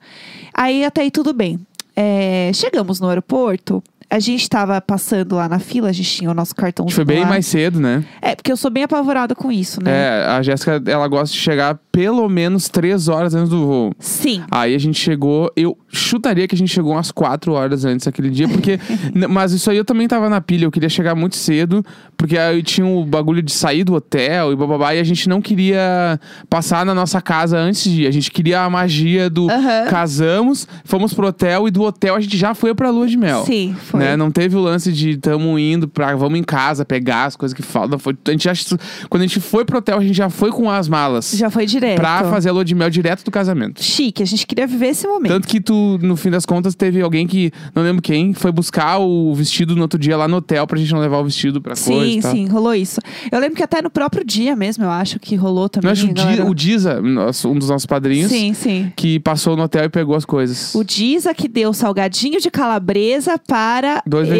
Aí 0.55 0.85
até 0.85 1.00
aí 1.00 1.11
tudo 1.11 1.32
bem. 1.32 1.59
É, 1.97 2.53
chegamos 2.55 3.00
no 3.00 3.09
aeroporto, 3.09 3.82
a 4.10 4.19
gente 4.19 4.49
tava 4.49 4.81
passando 4.81 5.37
lá 5.37 5.49
na 5.49 5.58
fila, 5.58 5.88
a 5.88 5.93
gente 5.93 6.10
tinha 6.10 6.31
o 6.31 6.34
nosso 6.34 6.55
cartão. 6.55 6.88
Foi 6.88 7.05
bem 7.05 7.26
mais 7.26 7.46
cedo, 7.46 7.78
né? 7.78 8.05
É, 8.22 8.34
porque 8.34 8.50
eu 8.50 8.56
sou 8.56 8.70
bem 8.70 8.84
apavorada 8.84 9.34
com 9.34 9.52
isso, 9.52 9.82
né? 9.82 9.90
É, 9.90 10.26
a 10.26 10.43
Jéssica, 10.43 10.82
ela 10.87 11.06
gosta 11.08 11.34
de 11.34 11.40
chegar 11.40 11.78
pelo 11.93 12.26
menos 12.28 12.69
três 12.69 13.08
horas 13.08 13.34
antes 13.34 13.50
do 13.50 13.66
voo. 13.66 13.93
Sim. 13.99 14.43
Aí 14.50 14.75
a 14.75 14.78
gente 14.78 14.99
chegou, 14.99 15.52
eu 15.54 15.76
chutaria 15.88 16.49
que 16.49 16.54
a 16.54 16.59
gente 16.59 16.73
chegou 16.73 16.92
umas 16.92 17.11
quatro 17.11 17.52
horas 17.52 17.85
antes 17.85 18.06
daquele 18.06 18.30
dia, 18.30 18.49
porque. 18.49 18.78
mas 19.28 19.52
isso 19.52 19.71
aí 19.71 19.76
eu 19.76 19.85
também 19.85 20.09
tava 20.09 20.30
na 20.30 20.40
pilha, 20.40 20.64
eu 20.64 20.71
queria 20.71 20.88
chegar 20.88 21.14
muito 21.14 21.37
cedo, 21.37 21.85
porque 22.16 22.38
aí 22.38 22.62
tinha 22.62 22.87
o 22.87 23.04
bagulho 23.04 23.42
de 23.42 23.52
sair 23.52 23.85
do 23.85 23.94
hotel 23.94 24.52
e 24.52 24.56
bababá, 24.56 24.94
e 24.94 25.00
a 25.00 25.04
gente 25.04 25.28
não 25.28 25.42
queria 25.42 26.18
passar 26.49 26.87
na 26.87 26.94
nossa 26.94 27.21
casa 27.21 27.59
antes 27.59 27.85
de 27.85 28.04
ir. 28.04 28.06
A 28.06 28.11
gente 28.11 28.30
queria 28.30 28.62
a 28.62 28.71
magia 28.71 29.28
do 29.28 29.50
Aham. 29.50 29.87
casamos, 29.90 30.66
fomos 30.85 31.12
pro 31.12 31.26
hotel 31.26 31.68
e 31.68 31.71
do 31.71 31.83
hotel 31.83 32.14
a 32.14 32.21
gente 32.21 32.38
já 32.38 32.54
foi 32.54 32.75
pra 32.75 32.90
lua 32.90 33.06
de 33.06 33.16
mel. 33.18 33.44
Sim, 33.44 33.76
foi. 33.78 33.98
Né? 33.99 34.17
Não 34.17 34.31
teve 34.31 34.57
o 34.57 34.61
lance 34.61 34.93
de 34.93 35.17
tamo 35.17 35.59
indo 35.59 35.88
pra 35.88 36.14
vamos 36.17 36.38
em 36.38 36.43
casa 36.43 36.85
pegar 36.85 37.25
as 37.25 37.37
coisas 37.37 37.55
que 37.55 37.62
faltam. 37.62 37.99
Foi, 37.99 38.17
a 38.26 38.31
gente 38.31 38.45
já, 38.45 38.52
quando 39.09 39.23
a 39.23 39.26
gente 39.26 39.40
foi 39.40 39.64
pro 39.64 39.78
hotel, 39.78 39.99
a 39.99 40.02
gente 40.02 40.14
já 40.17 40.28
foi 40.31 40.50
com 40.50 40.71
as 40.71 40.88
malas. 40.88 41.33
Já 41.37 41.50
foi 41.50 41.67
direto. 41.67 41.97
Pra 41.97 42.25
fazer 42.25 42.49
a 42.49 42.52
lua 42.52 42.64
de 42.64 42.75
mel 42.75 42.90
direto 42.90 43.25
do 43.25 43.31
casamento. 43.31 43.83
Chique, 43.83 44.23
a 44.23 44.26
gente 44.26 44.47
queria 44.47 44.67
viver 44.67 44.88
esse 44.88 45.07
momento. 45.07 45.33
Tanto 45.33 45.49
que 45.49 45.61
tu, 45.61 45.99
no 46.02 46.17
fim 46.17 46.31
das 46.31 46.45
contas, 46.47 46.75
teve 46.75 47.00
alguém 47.02 47.26
que, 47.26 47.50
não 47.75 47.83
lembro 47.83 48.00
quem, 48.02 48.33
foi 48.35 48.50
buscar 48.52 48.99
o 48.99 49.35
vestido 49.35 49.75
no 49.76 49.83
outro 49.83 49.99
dia 49.99 50.17
lá 50.17 50.26
no 50.28 50.37
hotel 50.38 50.67
pra 50.67 50.78
gente 50.78 50.93
não 50.93 51.00
levar 51.00 51.19
o 51.19 51.25
vestido 51.25 51.61
pra 51.61 51.75
coisa 51.75 51.85
Sim, 52.05 52.19
e 52.19 52.23
tal. 52.23 52.33
sim, 52.33 52.47
rolou 52.49 52.75
isso. 52.75 53.00
Eu 53.31 53.38
lembro 53.40 53.57
que 53.57 53.62
até 53.62 53.83
no 53.83 53.90
próprio 53.90 54.25
dia 54.25 54.55
mesmo, 54.57 54.85
eu 54.85 54.90
acho 54.90 55.19
que 55.19 55.35
rolou 55.37 55.69
também. 55.69 55.87
Não, 55.87 55.93
acho 55.93 56.05
o, 56.07 56.09
Di- 56.09 56.14
galera. 56.14 56.47
o 56.47 56.55
Diza, 56.55 57.00
um 57.47 57.59
dos 57.59 57.69
nossos 57.69 57.87
padrinhos, 57.87 58.31
Sim, 58.31 58.55
sim. 58.55 58.93
que 58.97 59.19
passou 59.21 59.57
no 59.57 59.62
hotel 59.62 59.85
e 59.85 59.88
pegou 59.88 60.14
as 60.14 60.25
coisas. 60.25 60.75
O 60.75 60.85
Diza 60.85 61.33
que 61.35 61.49
deu 61.49 61.73
salgadinho 61.73 62.40
de 62.40 62.50
calabresa 62.50 63.38
para 63.38 63.88
Dois 64.07 64.28
eu 64.28 64.37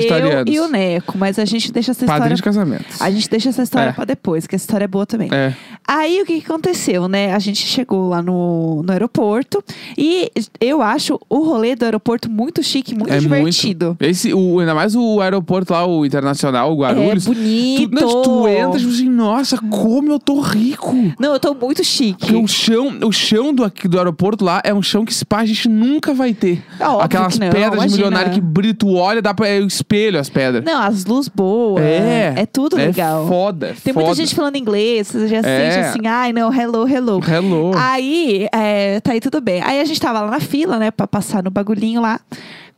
e 0.47 0.61
o 0.61 0.69
Neco. 0.69 1.17
Mas 1.19 1.39
a 1.39 1.45
gente 1.45 1.73
deixa 1.73 1.93
essa 1.93 2.07
Padrinho 2.07 2.35
história. 2.35 2.37
de 2.37 2.43
casamento. 2.43 2.85
A 3.01 3.11
gente 3.11 3.29
deixa 3.29 3.49
essa 3.51 3.63
história 3.63 3.91
É. 3.91 3.93
pra 3.93 4.05
depois, 4.05 4.47
que 4.47 4.55
essa 4.55 4.65
história 4.65 4.85
é 4.85 4.89
boa 4.89 5.07
também. 5.07 5.29
É. 5.33 5.55
Aí 5.87 6.21
o 6.21 6.27
que, 6.27 6.41
que 6.41 6.47
aconteceu, 6.47 7.09
né? 7.09 7.35
A 7.35 7.39
gente 7.39 7.67
chegou 7.67 8.09
lá 8.09 8.21
no, 8.23 8.83
no 8.83 8.93
aeroporto 8.93 9.63
e 9.97 10.31
eu 10.61 10.83
acho 10.83 11.19
o 11.29 11.41
rolê 11.41 11.75
do 11.75 11.85
aeroporto 11.85 12.31
muito 12.31 12.63
chique, 12.63 12.95
muito 12.95 13.13
é 13.13 13.19
divertido. 13.19 13.87
muito. 13.87 14.03
Esse, 14.03 14.33
o, 14.35 14.59
ainda 14.61 14.75
mais 14.75 14.95
o 14.95 15.21
aeroporto 15.21 15.73
lá, 15.73 15.87
o 15.87 16.05
internacional, 16.05 16.73
o 16.73 16.81
Guarulhos. 16.81 17.27
É 17.27 17.33
bonito. 17.35 17.91
Tu, 17.91 17.95
não, 18.05 18.23
tu 18.23 18.49
entra, 18.49 18.79
tipo 18.79 18.91
assim, 18.91 19.09
nossa, 19.09 19.59
como 19.59 20.13
eu 20.13 20.19
tô 20.19 20.41
rico. 20.41 20.95
Não, 21.19 21.33
eu 21.33 21.41
tô 21.41 21.55
muito 21.55 21.83
chique. 21.85 22.19
Porque 22.19 22.37
o 22.37 22.47
chão, 22.47 22.99
o 23.05 23.13
chão 23.13 23.53
do, 23.55 23.65
aqui, 23.65 23.89
do 23.89 23.99
aeroporto 23.99 24.45
lá 24.45 24.61
é 24.65 24.73
um 24.75 24.83
chão 24.83 25.05
que 25.05 25.15
se 25.15 25.25
pá, 25.25 25.39
a 25.41 25.47
gente 25.47 25.69
nunca 25.69 26.13
vai 26.13 26.35
ter. 26.35 26.63
É 26.79 26.87
óbvio 26.87 27.05
Aquelas 27.05 27.39
pedras 27.39 27.83
de 27.85 27.93
milionário 27.93 28.33
que 28.33 28.41
brilha, 28.41 28.75
tu 28.75 28.95
olha, 28.95 29.23
dá 29.23 29.33
pra 29.39 29.49
é 29.49 29.61
o 29.61 29.67
espelho 29.67 30.19
as 30.19 30.29
pedras. 30.29 30.65
Não, 30.65 30.83
as 30.83 31.05
luzes 31.05 31.29
boas. 31.29 31.81
É. 31.83 32.35
É 32.39 32.47
tudo 32.47 32.77
é 32.79 32.87
legal. 32.87 33.27
Foda, 33.29 33.69
Tem 33.85 33.95
foda. 33.95 34.05
muita 34.07 34.15
gente 34.21 34.35
falando 34.35 34.57
inglês, 34.57 35.07
você 35.13 35.29
já 35.29 35.39
É. 35.39 35.43
sente 35.73 35.87
assim, 35.87 36.07
ai 36.07 36.33
não, 36.33 36.53
hello, 36.53 36.89
hello. 36.89 37.21
hello. 37.27 37.71
Aí, 37.77 38.49
é, 38.53 38.99
tá 39.01 39.13
aí 39.13 39.21
tudo 39.21 39.41
bem. 39.41 39.63
Aí 39.63 39.81
a 39.81 39.85
gente 39.85 40.01
tava 40.01 40.21
lá 40.23 40.31
na 40.33 40.41
fila, 40.41 40.79
né, 40.79 40.91
pra 40.91 41.07
passar 41.07 41.43
no 41.43 41.51
bagulhinho 41.51 42.01
lá. 42.01 42.21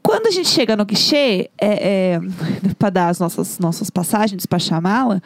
Quando 0.02 0.26
a 0.26 0.30
gente 0.30 0.48
chega 0.48 0.76
no 0.76 0.84
guichê, 0.84 1.50
é, 1.60 2.16
é, 2.16 2.20
pra 2.78 2.90
dar 2.90 3.08
as 3.08 3.18
nossas, 3.18 3.58
nossas 3.58 3.88
passagens, 3.90 4.36
despachar 4.36 4.78
a 4.78 4.80
mala, 4.80 5.22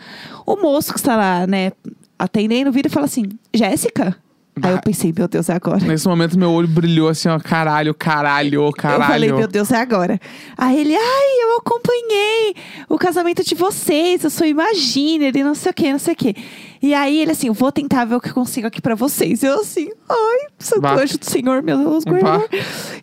o 0.47 0.57
moço 0.57 0.93
que 0.93 0.99
está 0.99 1.17
lá, 1.17 1.47
né, 1.47 1.73
atendendo, 2.19 2.71
vira 2.71 2.87
e 2.89 2.91
fala 2.91 3.07
assim: 3.07 3.25
Jéssica? 3.53 4.17
Aí 4.63 4.73
eu 4.73 4.81
pensei, 4.81 5.13
meu 5.17 5.27
Deus, 5.27 5.49
é 5.49 5.55
agora. 5.55 5.85
Nesse 5.85 6.07
momento, 6.07 6.39
meu 6.39 6.51
olho 6.51 6.69
brilhou 6.69 7.09
assim, 7.09 7.29
ó. 7.29 7.39
Caralho, 7.41 7.93
caralho, 7.93 8.73
caralho. 8.73 9.03
Eu 9.03 9.07
falei, 9.09 9.33
meu 9.33 9.49
Deus, 9.49 9.71
é 9.73 9.77
agora. 9.77 10.21
Aí 10.57 10.79
ele, 10.81 10.95
ai, 10.95 11.43
eu 11.43 11.57
acompanhei 11.59 12.55
o 12.89 12.97
casamento 12.97 13.43
de 13.43 13.55
vocês, 13.55 14.23
eu 14.23 14.31
sou 14.31 14.47
Imagine, 14.47 15.25
ele 15.27 15.43
não 15.43 15.55
sei 15.55 15.71
o 15.71 15.75
que, 15.75 15.93
não 15.93 15.99
sei 15.99 16.15
o 16.15 16.17
que. 16.17 16.37
E 16.81 16.93
aí 16.93 17.21
ele 17.21 17.33
assim, 17.33 17.51
vou 17.51 17.73
tentar 17.73 18.05
ver 18.05 18.15
o 18.15 18.21
que 18.21 18.29
eu 18.29 18.35
consigo 18.35 18.67
aqui 18.67 18.81
pra 18.81 18.95
vocês. 18.95 19.43
Eu 19.43 19.61
assim, 19.61 19.89
ai, 20.09 20.49
santo 20.59 20.83
Bah. 20.83 20.95
anjo 20.95 21.19
do 21.19 21.25
Senhor, 21.25 21.63
meu 21.63 21.79
Deus, 21.79 22.05
guardador. 22.05 22.47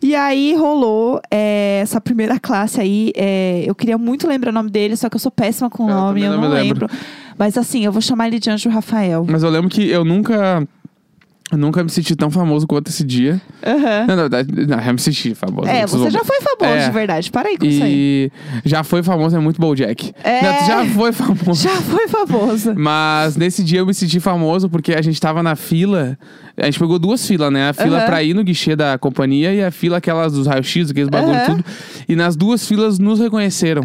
E 0.00 0.14
aí 0.14 0.54
rolou 0.54 1.20
é, 1.30 1.80
essa 1.82 2.00
primeira 2.00 2.38
classe 2.38 2.80
aí. 2.80 3.12
é, 3.16 3.64
eu 3.66 3.74
queria 3.74 3.98
muito 3.98 4.26
lembrar 4.26 4.50
o 4.50 4.54
nome 4.54 4.70
dele, 4.70 4.96
só 4.96 5.08
que 5.08 5.16
eu 5.16 5.20
sou 5.20 5.32
péssima 5.32 5.68
com 5.68 5.84
o 5.84 5.88
nome, 5.88 6.22
eu 6.22 6.32
não 6.32 6.42
não, 6.42 6.48
lembro. 6.48 6.86
lembro. 6.86 6.88
Mas 7.36 7.58
assim, 7.58 7.84
eu 7.84 7.90
vou 7.90 8.00
chamar 8.00 8.28
ele 8.28 8.38
de 8.38 8.48
Anjo 8.50 8.68
Rafael. 8.70 9.26
Mas 9.28 9.42
eu 9.42 9.50
lembro 9.50 9.68
que 9.68 9.88
eu 9.90 10.04
nunca. 10.04 10.66
Eu 11.52 11.58
nunca 11.58 11.84
me 11.84 11.90
senti 11.90 12.16
tão 12.16 12.30
famoso 12.30 12.66
quanto 12.66 12.88
esse 12.88 13.04
dia. 13.04 13.38
Aham. 13.62 14.06
Não, 14.08 14.16
na 14.16 14.22
verdade, 14.22 14.66
não, 14.66 14.80
eu 14.80 14.92
me 14.94 14.98
senti 14.98 15.34
famoso. 15.34 15.68
É, 15.68 15.86
você 15.86 16.10
já 16.10 16.24
foi 16.24 16.38
famoso 16.40 16.78
É. 16.78 16.86
de 16.86 16.90
verdade. 16.90 17.30
Para 17.30 17.50
aí 17.50 17.58
com 17.58 17.66
isso 17.66 17.84
aí. 17.84 18.30
E 18.64 18.68
já 18.68 18.82
foi 18.82 19.02
famoso, 19.02 19.36
é 19.36 19.38
muito 19.38 19.60
Bojack. 19.60 20.14
É. 20.24 20.40
Não, 20.42 20.66
já 20.66 20.86
foi 20.86 21.12
famoso. 21.12 21.62
Já 21.62 21.76
foi 21.82 22.08
famoso. 22.08 22.74
Mas 22.74 23.36
nesse 23.36 23.62
dia 23.62 23.80
eu 23.80 23.86
me 23.86 23.92
senti 23.92 24.18
famoso 24.18 24.70
porque 24.70 24.94
a 24.94 25.02
gente 25.02 25.20
tava 25.20 25.42
na 25.42 25.54
fila. 25.54 26.18
A 26.56 26.64
gente 26.66 26.78
pegou 26.78 26.98
duas 26.98 27.26
filas, 27.26 27.50
né? 27.52 27.68
A 27.70 27.72
fila 27.72 27.98
Aham. 27.98 28.06
pra 28.06 28.22
ir 28.22 28.34
no 28.34 28.44
guichê 28.44 28.76
da 28.76 28.98
companhia 28.98 29.54
e 29.54 29.64
a 29.64 29.70
fila 29.70 29.96
aquelas 29.96 30.32
dos 30.34 30.46
raios-x, 30.46 30.90
aqueles 30.90 31.08
bagulho 31.08 31.34
Aham. 31.36 31.46
tudo. 31.56 31.64
E 32.08 32.14
nas 32.14 32.36
duas 32.36 32.66
filas 32.66 32.98
nos 32.98 33.18
reconheceram. 33.20 33.82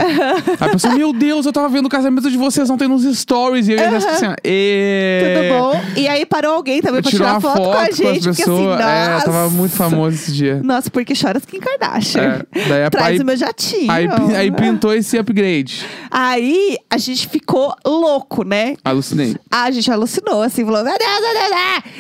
A 0.60 0.70
pessoa, 0.70 0.94
meu 0.94 1.14
Deus, 1.14 1.46
eu 1.46 1.54
tava 1.54 1.70
vendo 1.70 1.86
o 1.86 1.90
casamento 1.90 2.30
de 2.30 2.38
vocês 2.38 2.70
ontem 2.70 2.88
nos 2.88 3.04
stories. 3.18 3.68
E 3.68 3.72
eu 3.74 3.78
ia 3.78 3.88
Aham. 3.88 3.98
assim, 3.98 4.26
"Ê". 4.44 5.34
Tudo 5.36 5.50
bom? 5.60 5.82
E 5.96 6.08
aí 6.08 6.26
parou 6.26 6.54
alguém 6.56 6.82
também 6.82 7.02
pra 7.02 7.10
tirar 7.12 7.34
uma 7.34 7.42
foto, 7.42 7.62
com 7.62 7.72
a 7.74 7.86
gente. 7.86 8.02
porque 8.02 8.30
assim, 8.30 8.44
pessoas. 8.44 8.80
é, 8.82 9.10
nossa. 9.14 9.26
tava 9.26 9.50
muito 9.50 9.72
famoso 9.76 10.16
esse 10.16 10.32
dia. 10.34 10.60
Nossa, 10.64 10.90
porque 10.90 11.16
choras 11.16 11.46
Kim 11.46 11.60
Kardashian. 11.60 12.42
É, 12.54 12.68
daí 12.68 12.84
a 12.84 12.90
Traz 12.90 13.08
aí, 13.08 13.20
o 13.20 13.26
meu 13.26 13.38
jatinho. 13.38 13.92
aí, 13.92 14.08
aí 14.36 14.52
pintou 14.52 14.94
esse 14.94 15.18
upgrade. 15.18 15.86
Aí 16.12 16.78
a 16.90 16.98
gente 16.98 17.28
ficou 17.28 17.74
louco, 17.86 18.44
né? 18.44 18.76
Alucinei. 18.84 19.36
A 19.52 19.70
gente 19.72 19.90
alucinou, 19.92 20.42
assim, 20.42 20.66
falou, 20.66 20.84
Deus. 20.84 20.98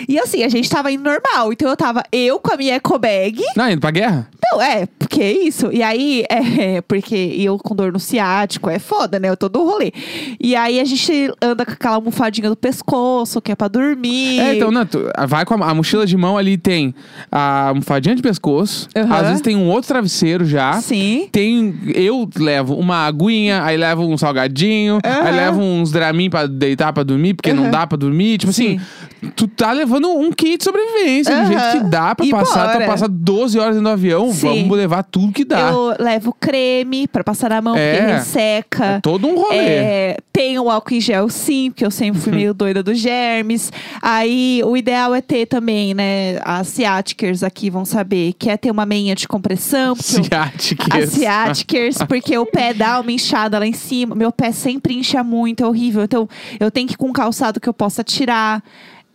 E 0.07 0.19
assim, 0.19 0.43
a 0.43 0.49
gente 0.49 0.56
tava 0.63 0.91
indo 0.91 1.03
normal. 1.03 1.51
Então 1.53 1.69
eu 1.69 1.77
tava, 1.77 2.03
eu 2.11 2.39
com 2.39 2.53
a 2.53 2.57
minha 2.57 2.75
eco 2.75 2.97
bag. 2.97 3.43
Não, 3.55 3.69
indo 3.69 3.81
pra 3.81 3.91
guerra? 3.91 4.27
Não, 4.51 4.61
é, 4.61 4.87
porque 4.97 5.21
é 5.21 5.31
isso. 5.31 5.69
E 5.71 5.81
aí, 5.83 6.23
é, 6.29 6.81
porque 6.81 7.15
eu 7.15 7.57
com 7.57 7.75
dor 7.75 7.91
no 7.91 7.99
ciático, 7.99 8.69
é 8.69 8.79
foda, 8.79 9.19
né? 9.19 9.29
Eu 9.29 9.37
tô 9.37 9.49
do 9.49 9.63
rolê. 9.63 9.91
E 10.39 10.55
aí 10.55 10.79
a 10.79 10.85
gente 10.85 11.31
anda 11.41 11.65
com 11.65 11.71
aquela 11.73 11.95
almofadinha 11.95 12.49
do 12.49 12.55
pescoço, 12.55 13.41
que 13.41 13.51
é 13.51 13.55
pra 13.55 13.67
dormir. 13.67 14.39
É, 14.39 14.55
então, 14.55 14.71
não, 14.71 14.85
tu, 14.85 14.99
vai 15.27 15.45
com 15.45 15.61
a, 15.63 15.69
a 15.69 15.73
mochila 15.73 16.05
de 16.05 16.15
mão 16.15 16.37
ali, 16.37 16.57
tem 16.57 16.93
a 17.31 17.69
almofadinha 17.69 18.15
de 18.15 18.21
pescoço, 18.21 18.87
Aham. 18.95 19.15
às 19.15 19.27
vezes 19.27 19.41
tem 19.41 19.55
um 19.55 19.67
outro 19.69 19.87
travesseiro 19.87 20.45
já. 20.45 20.73
Sim. 20.81 21.27
Tem. 21.31 21.77
Eu 21.93 22.29
levo 22.37 22.75
uma 22.75 23.05
aguinha, 23.05 23.63
aí 23.63 23.75
levo 23.77 24.03
um 24.03 24.17
salgadinho, 24.17 24.99
Aham. 25.05 25.23
aí 25.23 25.35
levo 25.35 25.61
uns 25.61 25.91
Dramin 25.91 26.29
pra 26.29 26.47
deitar 26.47 26.93
pra 26.93 27.03
dormir, 27.03 27.33
porque 27.33 27.53
não 27.53 27.63
Aham. 27.63 27.71
dá 27.71 27.87
pra 27.87 27.97
dormir. 27.97 28.37
Tipo 28.37 28.53
Sim. 28.53 28.77
assim, 29.21 29.29
tu 29.35 29.47
tá 29.47 29.71
levando 29.71 30.09
um 30.09 30.31
kit 30.31 30.57
de 30.57 30.63
sobrevivência, 30.63 31.35
do 31.41 31.47
jeito 31.47 31.71
que 31.83 31.89
dá 31.89 32.15
pra 32.15 32.25
E 32.25 32.29
passar. 32.31 32.69
Tu 32.69 32.73
bora. 32.73 32.85
passar 32.85 33.07
12 33.09 33.59
horas 33.59 33.81
do 33.81 33.89
avião. 33.89 34.31
Vamos 34.41 34.77
levar 34.77 35.03
tudo 35.03 35.31
que 35.33 35.43
dá. 35.45 35.69
Eu 35.71 35.95
levo 35.99 36.33
creme 36.39 37.07
pra 37.07 37.23
passar 37.23 37.49
na 37.49 37.61
mão, 37.61 37.75
É. 37.75 37.97
porque 37.97 38.11
resseca. 38.13 38.85
É 38.85 38.99
todo 39.01 39.27
um 39.27 39.35
rolê. 39.35 39.57
É, 39.57 40.17
tem 40.31 40.57
o 40.59 40.69
álcool 40.69 40.93
em 40.93 41.01
gel, 41.01 41.29
sim, 41.29 41.71
porque 41.71 41.85
eu 41.85 41.91
sempre 41.91 42.19
fui 42.21 42.31
meio 42.35 42.53
doida 42.53 42.81
dos 42.83 42.99
germes. 42.99 43.71
Aí, 44.01 44.61
o 44.65 44.75
ideal 44.77 45.13
é 45.15 45.21
ter 45.21 45.45
também, 45.45 45.93
né? 45.93 46.39
As 46.43 46.67
ciáticas 46.67 47.43
aqui 47.43 47.69
vão 47.69 47.85
saber 47.85 48.33
que 48.37 48.49
é 48.49 48.57
ter 48.57 48.71
uma 48.71 48.85
meinha 48.85 49.15
de 49.15 49.27
compressão. 49.27 49.95
Ciáticas. 49.95 51.03
as 51.03 51.09
ciáticas, 51.11 51.97
porque 52.07 52.37
o 52.37 52.45
pé 52.45 52.73
dá 52.73 52.99
uma 52.99 53.11
inchada 53.11 53.59
lá 53.59 53.65
em 53.65 53.73
cima. 53.73 54.15
Meu 54.15 54.31
pé 54.31 54.51
sempre 54.51 54.93
incha 54.95 55.23
muito, 55.23 55.63
é 55.63 55.67
horrível. 55.67 56.03
Então, 56.03 56.27
eu 56.59 56.69
tenho 56.71 56.87
que 56.87 56.93
ir 56.93 56.97
com 56.97 57.07
um 57.09 57.13
calçado 57.13 57.59
que 57.59 57.67
eu 57.69 57.73
possa 57.73 58.03
tirar. 58.03 58.63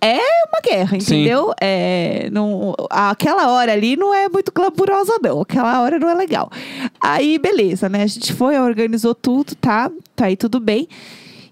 É 0.05 0.19
uma 0.49 0.61
guerra, 0.61 0.99
Sim. 0.99 1.21
entendeu? 1.21 1.53
É, 1.61 2.29
não, 2.33 2.75
aquela 2.91 3.53
hora 3.53 3.73
ali 3.73 3.95
não 3.95 4.13
é 4.13 4.29
muito 4.29 4.51
glamurosa, 4.53 5.17
não. 5.23 5.41
Aquela 5.43 5.81
hora 5.81 5.97
não 5.97 6.09
é 6.09 6.15
legal. 6.15 6.51
Aí, 7.01 7.39
beleza, 7.39 7.89
né? 7.89 8.03
A 8.03 8.07
gente 8.09 8.33
foi, 8.33 8.59
organizou 8.59 9.15
tudo, 9.15 9.55
tá? 9.55 9.89
Tá 10.17 10.27
aí 10.27 10.37
tudo 10.37 10.59
bem. 10.59 10.89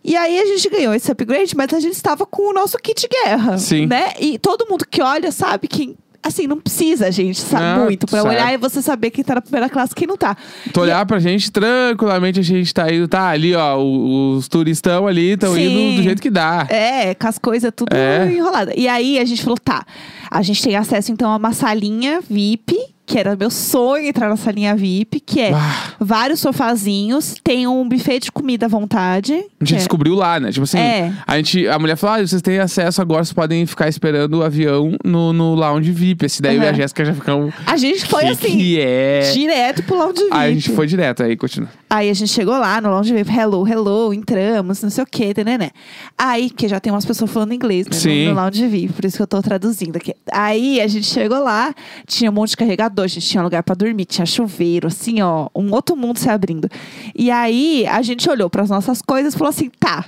E 0.03 0.17
aí 0.17 0.41
a 0.41 0.47
gente 0.47 0.69
ganhou 0.69 0.93
esse 0.93 1.13
upgrade, 1.13 1.55
mas 1.57 1.73
a 1.73 1.79
gente 1.79 1.95
estava 1.95 2.27
com 2.27 2.51
o 2.51 2.53
nosso 2.53 2.77
kit 2.79 3.07
guerra, 3.07 3.57
Sim. 3.57 3.87
né? 3.87 4.15
E 4.19 4.37
todo 4.37 4.67
mundo 4.69 4.85
que 4.85 5.01
olha 5.01 5.31
sabe 5.31 5.69
que 5.69 5.95
assim 6.23 6.47
não 6.47 6.59
precisa, 6.61 7.11
gente, 7.11 7.39
sabe 7.41 7.65
Não, 7.65 7.85
muito 7.85 8.07
para 8.07 8.21
sabe. 8.23 8.35
olhar 8.35 8.53
e 8.53 8.57
você 8.57 8.83
saber 8.83 9.11
quem 9.11 9.25
tá 9.25 9.37
na 9.37 9.41
primeira 9.41 9.69
classe 9.69 9.93
e 9.93 9.95
quem 9.97 10.07
não 10.07 10.17
tá. 10.17 10.37
Tu 10.73 10.81
olhar 10.81 11.05
pra 11.07 11.19
gente, 11.19 11.51
tranquilamente 11.51 12.41
a 12.41 12.43
gente 12.43 12.73
tá 12.75 12.93
indo, 12.93 13.09
tá 13.09 13.29
ali, 13.29 13.55
ó, 13.55 13.77
os 13.79 14.47
turistão 14.49 15.07
ali 15.07 15.31
estão 15.33 15.57
indo 15.57 15.97
do 15.97 16.03
jeito 16.03 16.21
que 16.21 16.31
dá. 16.31 16.67
É, 16.69 17.15
com 17.15 17.27
as 17.27 17.39
coisas 17.39 17.73
tudo 17.75 17.95
É. 17.95 18.31
enrolada. 18.31 18.73
E 18.77 18.87
aí 18.87 19.19
a 19.19 19.25
gente 19.25 19.43
falou, 19.43 19.59
tá, 19.59 19.85
a 20.31 20.43
gente 20.43 20.63
tem 20.63 20.77
acesso 20.77 21.11
então 21.11 21.31
a 21.31 21.37
uma 21.37 21.53
salinha 21.53 22.21
VIP, 22.29 22.77
que 23.11 23.19
era 23.19 23.35
meu 23.35 23.51
sonho 23.51 24.07
entrar 24.07 24.29
na 24.29 24.37
salinha 24.37 24.77
VIP, 24.77 25.19
que 25.19 25.41
é 25.41 25.53
Ah. 25.53 25.95
vários 25.99 26.39
sofazinhos, 26.41 27.35
tem 27.43 27.67
um 27.67 27.89
buffet 27.89 28.21
de 28.21 28.31
comida 28.31 28.67
à 28.67 28.69
vontade. 28.69 29.33
A 29.33 29.65
gente 29.65 29.75
é- 29.75 29.79
descobriu 29.79 30.15
lá, 30.15 30.39
né? 30.39 30.53
Tipo 30.53 30.63
assim, 30.63 30.79
É. 30.79 31.13
a, 31.27 31.37
gente, 31.37 31.67
a 31.67 31.77
mulher 31.79 31.97
falou: 31.97 32.17
ah, 32.17 32.27
vocês 32.27 32.41
têm 32.41 32.59
acesso 32.61 33.03
agora, 33.03 33.25
vocês 33.25 33.33
podem 33.33 33.67
ficar 33.67 33.89
esperando 33.89 34.35
o 34.39 34.43
avião 34.45 34.95
no, 35.05 35.33
no 35.33 35.55
lounge 35.57 35.91
VIP. 35.91 36.27
Esse 36.27 36.41
daí 36.41 36.57
eu 36.57 36.63
e 36.63 36.69
a. 36.69 36.73
Jéssica 36.73 37.05
já 37.05 37.13
ficamos. 37.15 37.53
A 37.67 37.77
gente 37.77 38.07
foi 38.07 38.23
que 38.23 38.29
assim, 38.29 38.57
Que 38.57 38.81
é. 38.81 39.31
direto 39.33 39.83
pro 39.83 39.97
lounge 39.99 40.21
VIP. 40.23 40.31
Aí 40.33 40.51
a 40.51 40.55
gente 40.55 40.71
foi 40.71 40.87
direto, 40.87 41.23
aí 41.25 41.37
continua. 41.37 41.69
Aí 41.91 42.09
a 42.09 42.15
gente 42.15 42.31
chegou 42.33 42.57
lá 42.59 42.81
no 42.81 42.91
lounge 42.91 43.13
VIP, 43.13 43.31
hello, 43.37 43.67
hello, 43.67 44.15
entramos, 44.15 44.81
não 44.83 44.91
sei 44.91 45.03
o 45.03 45.07
que, 45.07 45.35
né? 45.45 45.71
Aí, 46.17 46.49
que 46.49 46.69
já 46.69 46.79
tem 46.79 46.93
umas 46.93 47.05
pessoas 47.05 47.29
falando 47.31 47.53
inglês, 47.53 47.87
né? 47.87 47.91
no- 47.93 48.01
Sim. 48.01 48.29
No, 48.29 48.35
lounge 48.35 48.67
VIP, 48.69 48.93
por 48.93 49.05
isso 49.05 49.17
que 49.17 49.23
eu 49.23 49.27
tô 49.27 49.43
traduzindo 49.43 49.97
aqui. 49.97 50.15
Aí 50.33 50.81
a 50.81 50.87
gente 50.87 51.07
chegou 51.07 51.43
lá, 51.43 51.75
tinha 52.07 52.31
um 52.31 52.35
monte 52.35 52.51
de 52.51 52.57
carregador, 52.59 53.00
a 53.03 53.07
gente 53.07 53.27
tinha 53.27 53.43
lugar 53.43 53.63
pra 53.63 53.75
dormir, 53.75 54.05
tinha 54.05 54.27
chuveiro, 54.27 54.89
assim, 54.89 55.21
ó, 55.21 55.49
um 55.55 55.73
outro 55.73 55.97
mundo 55.97 56.19
se 56.19 56.29
abrindo. 56.29 56.69
E 57.15 57.31
aí 57.31 57.87
a 57.87 58.03
gente 58.03 58.29
olhou 58.29 58.49
pras 58.51 58.71
nossas 58.71 59.01
coisas 59.03 59.35
e 59.35 59.39
falou 59.39 59.51
assim: 59.51 59.71
tá, 59.79 60.07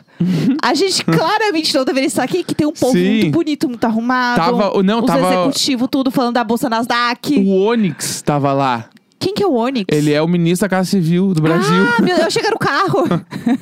a 0.62 0.74
gente 0.74 1.04
claramente 1.06 1.74
não 1.74 1.84
deveria 1.84 2.06
estar 2.06 2.22
aqui, 2.22 2.42
que 2.44 2.54
tem 2.54 2.66
um 2.66 2.72
povo 2.72 2.92
Sim. 2.92 3.08
muito 3.20 3.30
bonito, 3.32 3.68
muito 3.68 3.84
arrumado. 3.84 4.36
Tava- 4.36 4.82
não, 4.82 5.00
os 5.00 5.06
tava- 5.06 5.20
executivos 5.34 5.88
tudo 5.90 6.10
falando 6.10 6.34
da 6.34 6.44
Bolsa 6.44 6.68
Nasdaq. 6.68 7.38
O 7.38 7.64
Onix 7.64 8.22
tava 8.22 8.52
lá. 8.52 8.86
Quem 9.22 9.34
que 9.34 9.42
é 9.44 9.46
o 9.46 9.54
Onyx? 9.54 9.84
Ele 9.96 10.12
é 10.12 10.20
o 10.20 10.26
ministro 10.26 10.64
da 10.66 10.68
Casa 10.76 10.90
Civil 10.90 11.32
do 11.32 11.40
Brasil. 11.40 11.84
Ah, 11.96 12.02
meu 12.02 12.16
Deus, 12.16 12.24
eu 12.24 12.30
cheguei 12.32 12.50
no 12.50 12.58
carro. 12.58 13.04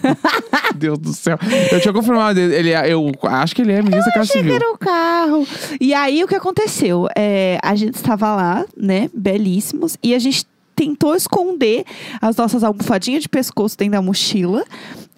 Deus 0.75 0.99
do 0.99 1.12
céu. 1.12 1.38
Eu 1.71 1.79
tinha 1.83 1.93
confirmado. 1.93 2.40
Ele, 2.40 2.71
é- 2.71 2.90
eu 2.90 3.12
acho 3.25 3.55
que 3.55 3.61
ele 3.61 3.73
é 3.73 3.83
ministro 3.83 4.07
da 4.07 4.12
Casa 4.12 4.33
Civil. 4.33 4.52
Cheguei 4.55 4.69
no 4.69 4.79
carro. 4.79 5.47
E 5.79 5.93
aí, 5.93 6.25
o 6.25 6.26
que 6.26 6.35
aconteceu? 6.35 7.09
É, 7.14 7.59
a 7.62 7.75
gente 7.75 7.95
estava 7.95 8.35
lá, 8.35 8.64
né? 8.75 9.11
Belíssimos. 9.12 9.99
E 10.02 10.14
a 10.14 10.19
gente 10.19 10.47
tentou 10.75 11.14
esconder 11.14 11.85
as 12.23 12.37
nossas 12.37 12.64
almofadinhas 12.64 13.23
de 13.23 13.29
pescoço 13.29 13.76
dentro 13.76 13.93
da 13.93 14.00
mochila. 14.02 14.64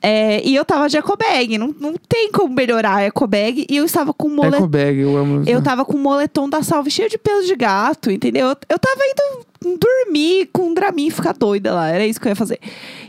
É, 0.05 0.45
e 0.45 0.57
eu 0.57 0.65
tava 0.65 0.89
de 0.89 0.97
ecobag. 0.97 1.57
Não, 1.57 1.73
não 1.79 1.95
tem 2.09 2.33
como 2.33 2.53
melhorar 2.53 2.97
a 2.97 3.05
ecobag. 3.07 3.65
E 3.71 3.77
eu 3.77 3.85
estava 3.85 4.13
com 4.13 4.29
moletom. 4.29 4.57
Eco 4.57 4.67
bag, 4.67 4.99
eu 4.99 5.17
amo. 5.17 5.45
Eu 5.47 5.63
tava 5.63 5.85
com 5.85 5.97
moletom 5.97 6.49
da 6.49 6.65
salve 6.65 6.91
cheio 6.91 7.09
de 7.09 7.17
pelo 7.17 7.45
de 7.47 7.55
gato, 7.55 8.11
entendeu? 8.11 8.49
Eu, 8.49 8.57
eu 8.71 8.79
tava 8.81 9.01
indo 9.07 9.47
dormir 9.63 10.49
com 10.53 10.69
um 10.69 10.75
Dramin 10.75 11.07
e 11.07 11.11
ficar 11.11 11.33
doida 11.33 11.73
lá. 11.73 11.89
Era 11.89 12.07
isso 12.07 12.21
que 12.21 12.27
eu 12.27 12.31
ia 12.31 12.37
fazer. 12.37 12.59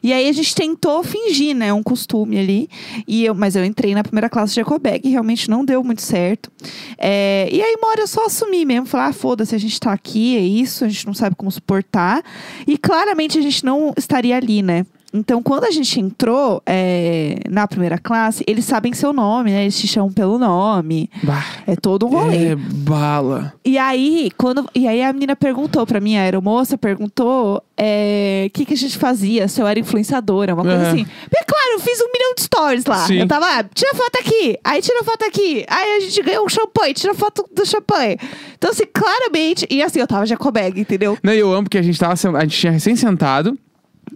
E 0.02 0.12
aí 0.12 0.28
a 0.28 0.32
gente 0.32 0.54
tentou 0.54 1.04
fingir, 1.04 1.56
né? 1.56 1.74
Um 1.74 1.84
costume 1.84 2.38
ali. 2.38 2.70
E 3.08 3.26
eu, 3.26 3.34
mas 3.34 3.56
eu 3.56 3.64
entrei 3.64 3.94
na 3.94 4.04
primeira 4.04 4.30
classe 4.30 4.54
de 4.54 4.62
ecobag 4.62 5.02
e 5.04 5.12
realmente 5.12 5.50
não 5.50 5.64
deu 5.66 5.84
muito 5.84 6.02
certo. 6.02 6.52
É, 6.98 7.48
e 7.52 7.62
aí, 7.62 7.76
uma 7.78 7.90
hora 7.90 8.02
eu 8.02 8.08
só 8.08 8.26
assumi 8.26 8.66
mesmo. 8.66 8.86
Falar, 8.86 9.08
ah, 9.08 9.14
foda-se, 9.14 9.56
a 9.56 9.58
gente 9.58 9.80
tá 9.80 9.92
aqui, 9.92 10.38
é 10.38 10.42
isso, 10.42 10.84
a 10.86 10.90
gente 10.90 11.06
não 11.06 11.14
sabe 11.14 11.36
como 11.36 11.52
suportar. 11.52 12.24
E 12.68 12.78
claramente 12.78 13.38
a 13.38 13.42
gente 13.42 13.66
não 13.66 13.94
estaria 13.98 14.36
ali, 14.36 14.62
né? 14.62 14.86
Então, 15.14 15.44
quando 15.44 15.66
a 15.66 15.72
gente 15.72 16.00
entrou 16.00 16.62
é, 16.66 17.36
na 17.50 17.68
primeira 17.68 18.00
classe, 18.00 18.44
eles 18.48 18.66
sabem 18.66 18.94
seu 18.94 19.14
nome, 19.14 19.52
né? 19.52 19.62
Eles 19.62 19.80
te 19.80 19.88
chamam 19.88 20.12
pelo 20.12 20.40
nome. 20.40 21.10
Bah, 21.22 21.46
É 21.68 21.76
todo 21.76 22.08
um 22.08 22.10
rolê. 22.10 22.48
é 22.48 22.56
bala. 22.56 23.54
E 23.64 23.78
aí, 23.78 24.32
quando, 24.38 24.68
e 24.74 24.88
aí 24.88 25.04
a 25.04 25.14
menina 25.14 25.36
perguntou 25.36 25.86
pra 25.86 26.00
mim, 26.00 26.18
a 26.18 26.22
aeromoça 26.22 26.78
perguntou 26.78 27.64
é, 27.78 28.46
o 28.48 28.52
que, 28.52 28.66
que 28.66 28.74
a 28.74 28.78
gente 28.78 28.98
fazia, 28.98 29.48
se 29.48 29.62
eu 29.62 29.68
era 29.68 29.80
influenciadora, 29.80 30.54
uma 30.56 30.64
coisa 30.64 30.84
É. 30.84 30.90
assim. 30.90 31.06
Porque, 31.30 31.46
claro, 31.46 31.74
eu 31.74 31.80
fiz 31.80 32.02
um 32.02 32.12
milhão 32.12 32.34
de 32.36 32.42
stories 32.42 32.86
lá. 32.86 33.06
Sim. 33.06 33.20
Eu 33.20 33.28
tava, 33.28 33.46
ah, 33.46 33.64
tira 33.64 33.94
foto 33.94 34.18
aqui, 34.20 34.58
aí 34.64 34.82
tira 34.82 35.04
foto 35.04 35.24
aqui, 35.26 35.64
aí 35.70 35.98
a 35.98 36.00
gente 36.00 36.22
ganhou 36.24 36.46
um 36.46 36.50
champanhe, 36.50 36.94
tira 36.94 37.14
foto 37.14 37.46
do 37.56 37.66
champanhe. 37.66 38.18
Então, 38.58 38.72
assim, 38.72 38.86
claramente, 38.92 39.68
e 39.70 39.84
assim, 39.84 40.00
eu 40.00 40.08
tava 40.08 40.26
já 40.26 40.36
com 40.38 40.52
bag, 40.52 40.80
entendeu? 40.80 41.18
Não, 41.22 41.34
eu 41.34 41.54
amo 41.54 41.70
que 41.70 41.78
a 41.78 41.82
gente 41.84 42.00
tava 42.00 42.14
a 42.14 42.42
gente 42.42 42.58
tinha 42.58 42.72
recém 42.72 42.96
sentado. 42.96 43.58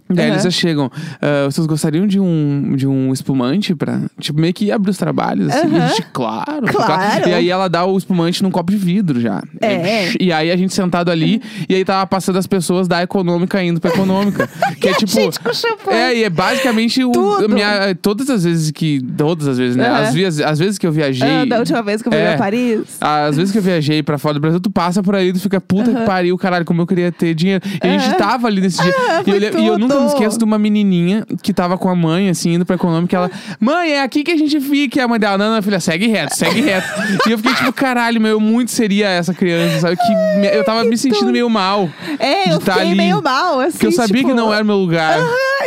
Daí 0.08 0.24
Aham. 0.26 0.32
eles 0.34 0.42
já 0.44 0.50
chegam. 0.50 0.90
"Ah, 1.20 1.44
vocês 1.50 1.66
gostariam 1.66 2.06
de 2.06 2.18
um, 2.20 2.74
de 2.76 2.86
um 2.86 3.12
espumante 3.12 3.74
pra. 3.74 4.00
Tipo, 4.20 4.40
meio 4.40 4.54
que 4.54 4.70
abrir 4.72 4.90
os 4.90 4.98
trabalhos, 4.98 5.48
assim? 5.48 5.68
E 5.72 5.76
a 5.76 5.78
Aham. 5.78 5.88
gente, 5.88 6.02
claro, 6.12 6.66
Claro. 6.66 7.28
E 7.28 7.34
aí 7.34 7.50
ela 7.50 7.68
dá 7.68 7.84
o 7.84 7.96
espumante 7.96 8.42
num 8.42 8.50
copo 8.50 8.70
de 8.70 8.76
vidro 8.78 9.20
já. 9.20 9.42
É. 9.60 10.10
E 10.20 10.32
aí 10.32 10.50
a 10.50 10.56
gente 10.56 10.72
sentado 10.74 11.10
ali, 11.10 11.42
e 11.68 11.74
aí 11.74 11.84
tava 11.84 12.06
passando 12.06 12.38
as 12.38 12.46
pessoas 12.46 12.86
da 12.88 13.02
econômica 13.02 13.62
indo 13.62 13.80
pra 13.80 13.90
econômica. 13.90 14.48
que 14.80 14.88
é 14.88 14.94
tipo. 14.98 15.10
gente 15.12 15.38
com. 15.84 15.90
É, 15.90 16.16
e 16.16 16.24
é 16.24 16.30
basicamente 16.30 17.02
o. 17.04 17.12
Tudo. 17.12 17.48
Minha, 17.48 17.94
todas 18.00 18.28
as 18.30 18.44
vezes 18.44 18.70
que. 18.70 19.00
Todas 19.16 19.48
as 19.48 19.58
vezes, 19.58 19.76
né? 19.76 19.88
Aham. 19.88 19.98
Às, 20.02 20.14
vezes, 20.14 20.40
às 20.40 20.58
vezes 20.58 20.78
que 20.78 20.86
eu 20.86 20.92
viajei. 20.92 21.28
Ah, 21.28 21.44
da 21.44 21.58
última 21.58 21.82
vez 21.82 22.02
que 22.02 22.08
eu 22.08 22.12
fui 22.12 22.20
É. 22.20 22.28
pra 22.30 22.38
Paris. 22.38 22.80
Às 23.00 23.36
vezes 23.36 23.52
que 23.52 23.58
eu 23.58 23.62
viajei 23.62 24.02
pra 24.02 24.18
fora 24.18 24.34
do 24.34 24.40
Brasil, 24.40 24.60
tu 24.60 24.70
passa 24.70 25.02
por 25.02 25.14
aí, 25.14 25.32
tu 25.32 25.40
fica, 25.40 25.60
puta 25.60 25.92
que 25.92 26.04
pariu, 26.04 26.36
caralho, 26.38 26.64
como 26.64 26.82
eu 26.82 26.86
queria 26.86 27.10
ter 27.12 27.34
dinheiro. 27.34 27.62
E 27.82 27.86
a 27.86 27.98
gente 27.98 28.16
tava 28.16 28.46
ali 28.46 28.60
nesse 28.60 28.80
dia. 28.82 28.92
E, 29.26 29.30
eu, 29.30 29.60
e 29.60 29.66
eu 29.66 29.78
nunca 29.78 29.97
me 30.00 30.06
tudo. 30.08 30.14
esqueço 30.18 30.38
de 30.38 30.44
uma 30.44 30.58
menininha 30.58 31.24
que 31.42 31.52
tava 31.52 31.76
com 31.78 31.88
a 31.88 31.94
mãe, 31.94 32.28
assim, 32.28 32.54
indo 32.54 32.64
pra 32.66 32.76
econômica. 32.76 33.16
Ela, 33.16 33.30
mãe, 33.60 33.92
é 33.92 34.02
aqui 34.02 34.22
que 34.24 34.30
a 34.30 34.36
gente 34.36 34.60
fica. 34.60 34.98
E 34.98 35.02
a 35.02 35.08
mãe 35.08 35.18
dela, 35.18 35.38
não, 35.38 35.54
não, 35.54 35.62
filha, 35.62 35.80
segue 35.80 36.06
reto, 36.08 36.36
segue 36.36 36.60
reto. 36.60 36.86
e 37.28 37.32
eu 37.32 37.38
fiquei 37.38 37.54
tipo, 37.54 37.72
caralho, 37.72 38.20
meu, 38.20 38.32
eu 38.32 38.40
muito 38.40 38.70
seria 38.70 39.08
essa 39.08 39.32
criança, 39.34 39.80
sabe? 39.80 39.96
Que 39.96 40.14
me- 40.40 40.54
eu 40.56 40.64
tava 40.64 40.84
me 40.84 40.96
sentindo 40.96 41.30
meio 41.32 41.48
mal. 41.50 41.88
É, 42.18 42.44
de 42.44 42.50
eu 42.50 42.58
tá 42.60 42.74
fiquei 42.74 42.88
ali. 42.88 42.96
meio 42.96 43.22
mal, 43.22 43.60
assim. 43.60 43.72
Porque 43.72 43.86
eu 43.86 43.92
sabia 43.92 44.16
tipo, 44.16 44.28
que 44.28 44.34
não 44.34 44.52
era 44.52 44.62
o 44.62 44.66
meu 44.66 44.76
lugar. 44.76 45.18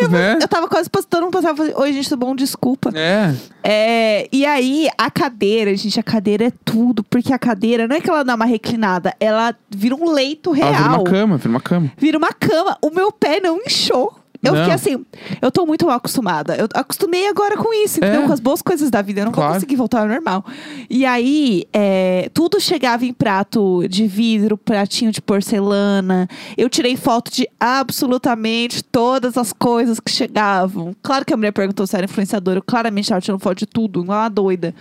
né? 0.09 0.37
Eu 0.41 0.47
tava 0.47 0.67
quase 0.67 0.89
postando 0.89 1.25
um 1.27 1.31
passava 1.31 1.55
falando, 1.57 1.77
oi, 1.79 1.93
gente, 1.93 2.09
tudo 2.09 2.25
bom? 2.25 2.35
Desculpa. 2.35 2.91
É. 2.95 3.33
É, 3.63 4.27
e 4.31 4.45
aí, 4.45 4.89
a 4.97 5.11
cadeira, 5.11 5.75
gente, 5.75 5.99
a 5.99 6.03
cadeira 6.03 6.45
é 6.45 6.51
tudo. 6.65 7.03
Porque 7.03 7.31
a 7.33 7.37
cadeira, 7.39 7.87
não 7.87 7.95
é 7.95 8.01
que 8.01 8.09
ela 8.09 8.23
dá 8.23 8.33
uma 8.35 8.45
reclinada, 8.45 9.13
ela 9.19 9.53
vira 9.69 9.95
um 9.95 10.09
leito 10.11 10.55
Ela 10.55 10.71
real. 10.71 10.73
vira 10.73 10.89
uma 10.89 11.03
cama, 11.03 11.37
vira 11.37 11.49
uma 11.49 11.61
cama. 11.61 11.91
Vira 11.97 12.17
uma 12.17 12.33
cama. 12.33 12.77
O 12.81 12.89
meu 12.89 13.11
pé 13.11 13.39
não 13.39 13.59
inchou. 13.65 14.15
Eu 14.43 14.53
Não. 14.53 14.59
fiquei 14.61 14.73
assim, 14.73 15.05
eu 15.41 15.51
tô 15.51 15.65
muito 15.65 15.85
mal 15.85 15.95
acostumada. 15.97 16.55
Eu 16.55 16.67
acostumei 16.73 17.27
agora 17.27 17.55
com 17.57 17.71
isso, 17.83 17.99
entendeu? 17.99 18.23
É. 18.23 18.25
Com 18.27 18.33
as 18.33 18.39
boas 18.39 18.61
coisas 18.61 18.89
da 18.89 19.01
vida. 19.01 19.21
Eu 19.21 19.25
não 19.25 19.31
Claro. 19.31 19.49
vou 19.51 19.55
conseguir 19.57 19.75
voltar 19.75 20.01
ao 20.01 20.07
normal. 20.07 20.43
E 20.89 21.05
aí, 21.05 21.65
é, 21.71 22.29
tudo 22.33 22.59
chegava 22.59 23.05
em 23.05 23.13
prato 23.13 23.85
de 23.87 24.07
vidro, 24.07 24.57
pratinho 24.57 25.11
de 25.11 25.21
porcelana. 25.21 26.27
Eu 26.57 26.69
tirei 26.69 26.95
foto 26.97 27.31
de 27.31 27.47
absolutamente 27.59 28.83
todas 28.83 29.37
as 29.37 29.53
coisas 29.53 29.99
que 29.99 30.11
chegavam. 30.11 30.95
Claro 31.03 31.23
que 31.23 31.33
a 31.33 31.37
mulher 31.37 31.51
perguntou 31.51 31.85
se 31.85 31.95
era 31.95 32.05
influenciadora. 32.05 32.57
Eu 32.59 32.63
claramente 32.63 33.09
tava 33.09 33.21
tirando 33.21 33.39
foto 33.39 33.59
de 33.59 33.65
tudo, 33.67 34.01
igual 34.01 34.19
uma 34.21 34.29
doida. 34.29 34.73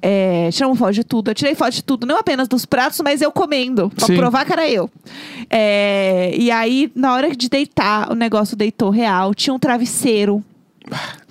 É, 0.00 0.48
tiramos 0.52 0.78
foto 0.78 0.92
de 0.92 1.02
tudo. 1.02 1.30
Eu 1.30 1.34
tirei 1.34 1.54
foto 1.56 1.72
de 1.72 1.82
tudo, 1.82 2.06
não 2.06 2.16
apenas 2.18 2.46
dos 2.46 2.64
pratos, 2.64 3.00
mas 3.02 3.20
eu 3.20 3.32
comendo. 3.32 3.90
Pra 3.90 4.06
Sim. 4.06 4.16
provar 4.16 4.44
que 4.44 4.52
era 4.52 4.68
eu. 4.70 4.88
É, 5.50 6.32
e 6.36 6.50
aí, 6.52 6.90
na 6.94 7.12
hora 7.14 7.34
de 7.34 7.48
deitar, 7.48 8.12
o 8.12 8.14
negócio 8.14 8.56
deitou 8.56 8.90
real. 8.90 9.07
Tinha 9.34 9.54
um 9.54 9.58
travesseiro. 9.58 10.42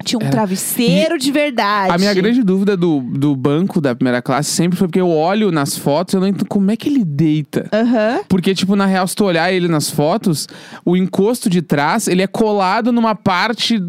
Tinha 0.03 0.19
um 0.19 0.21
Era- 0.21 0.31
travesseiro 0.31 1.17
de 1.17 1.31
verdade. 1.31 1.91
A 1.93 1.97
minha 1.97 2.13
grande 2.13 2.41
dúvida 2.43 2.77
do, 2.77 3.01
do 3.01 3.35
banco 3.35 3.81
da 3.81 3.93
primeira 3.93 4.21
classe 4.21 4.49
sempre 4.51 4.77
foi 4.77 4.87
porque 4.87 5.01
eu 5.01 5.09
olho 5.09 5.51
nas 5.51 5.77
fotos 5.77 6.13
e 6.13 6.17
eu 6.17 6.21
não 6.21 6.27
entendo 6.27 6.45
como 6.47 6.71
é 6.71 6.77
que 6.77 6.87
ele 6.87 7.03
deita. 7.03 7.67
Aham. 7.73 8.21
Porque, 8.29 8.53
tipo, 8.55 8.75
na 8.75 8.85
real, 8.85 9.05
se 9.07 9.15
tu 9.15 9.25
olhar 9.25 9.51
ele 9.51 9.67
nas 9.67 9.89
fotos, 9.89 10.47
o 10.85 10.95
encosto 10.95 11.49
de 11.49 11.61
trás, 11.61 12.07
ele 12.07 12.21
é 12.21 12.27
colado 12.27 12.91
numa 12.91 13.15
parte 13.15 13.81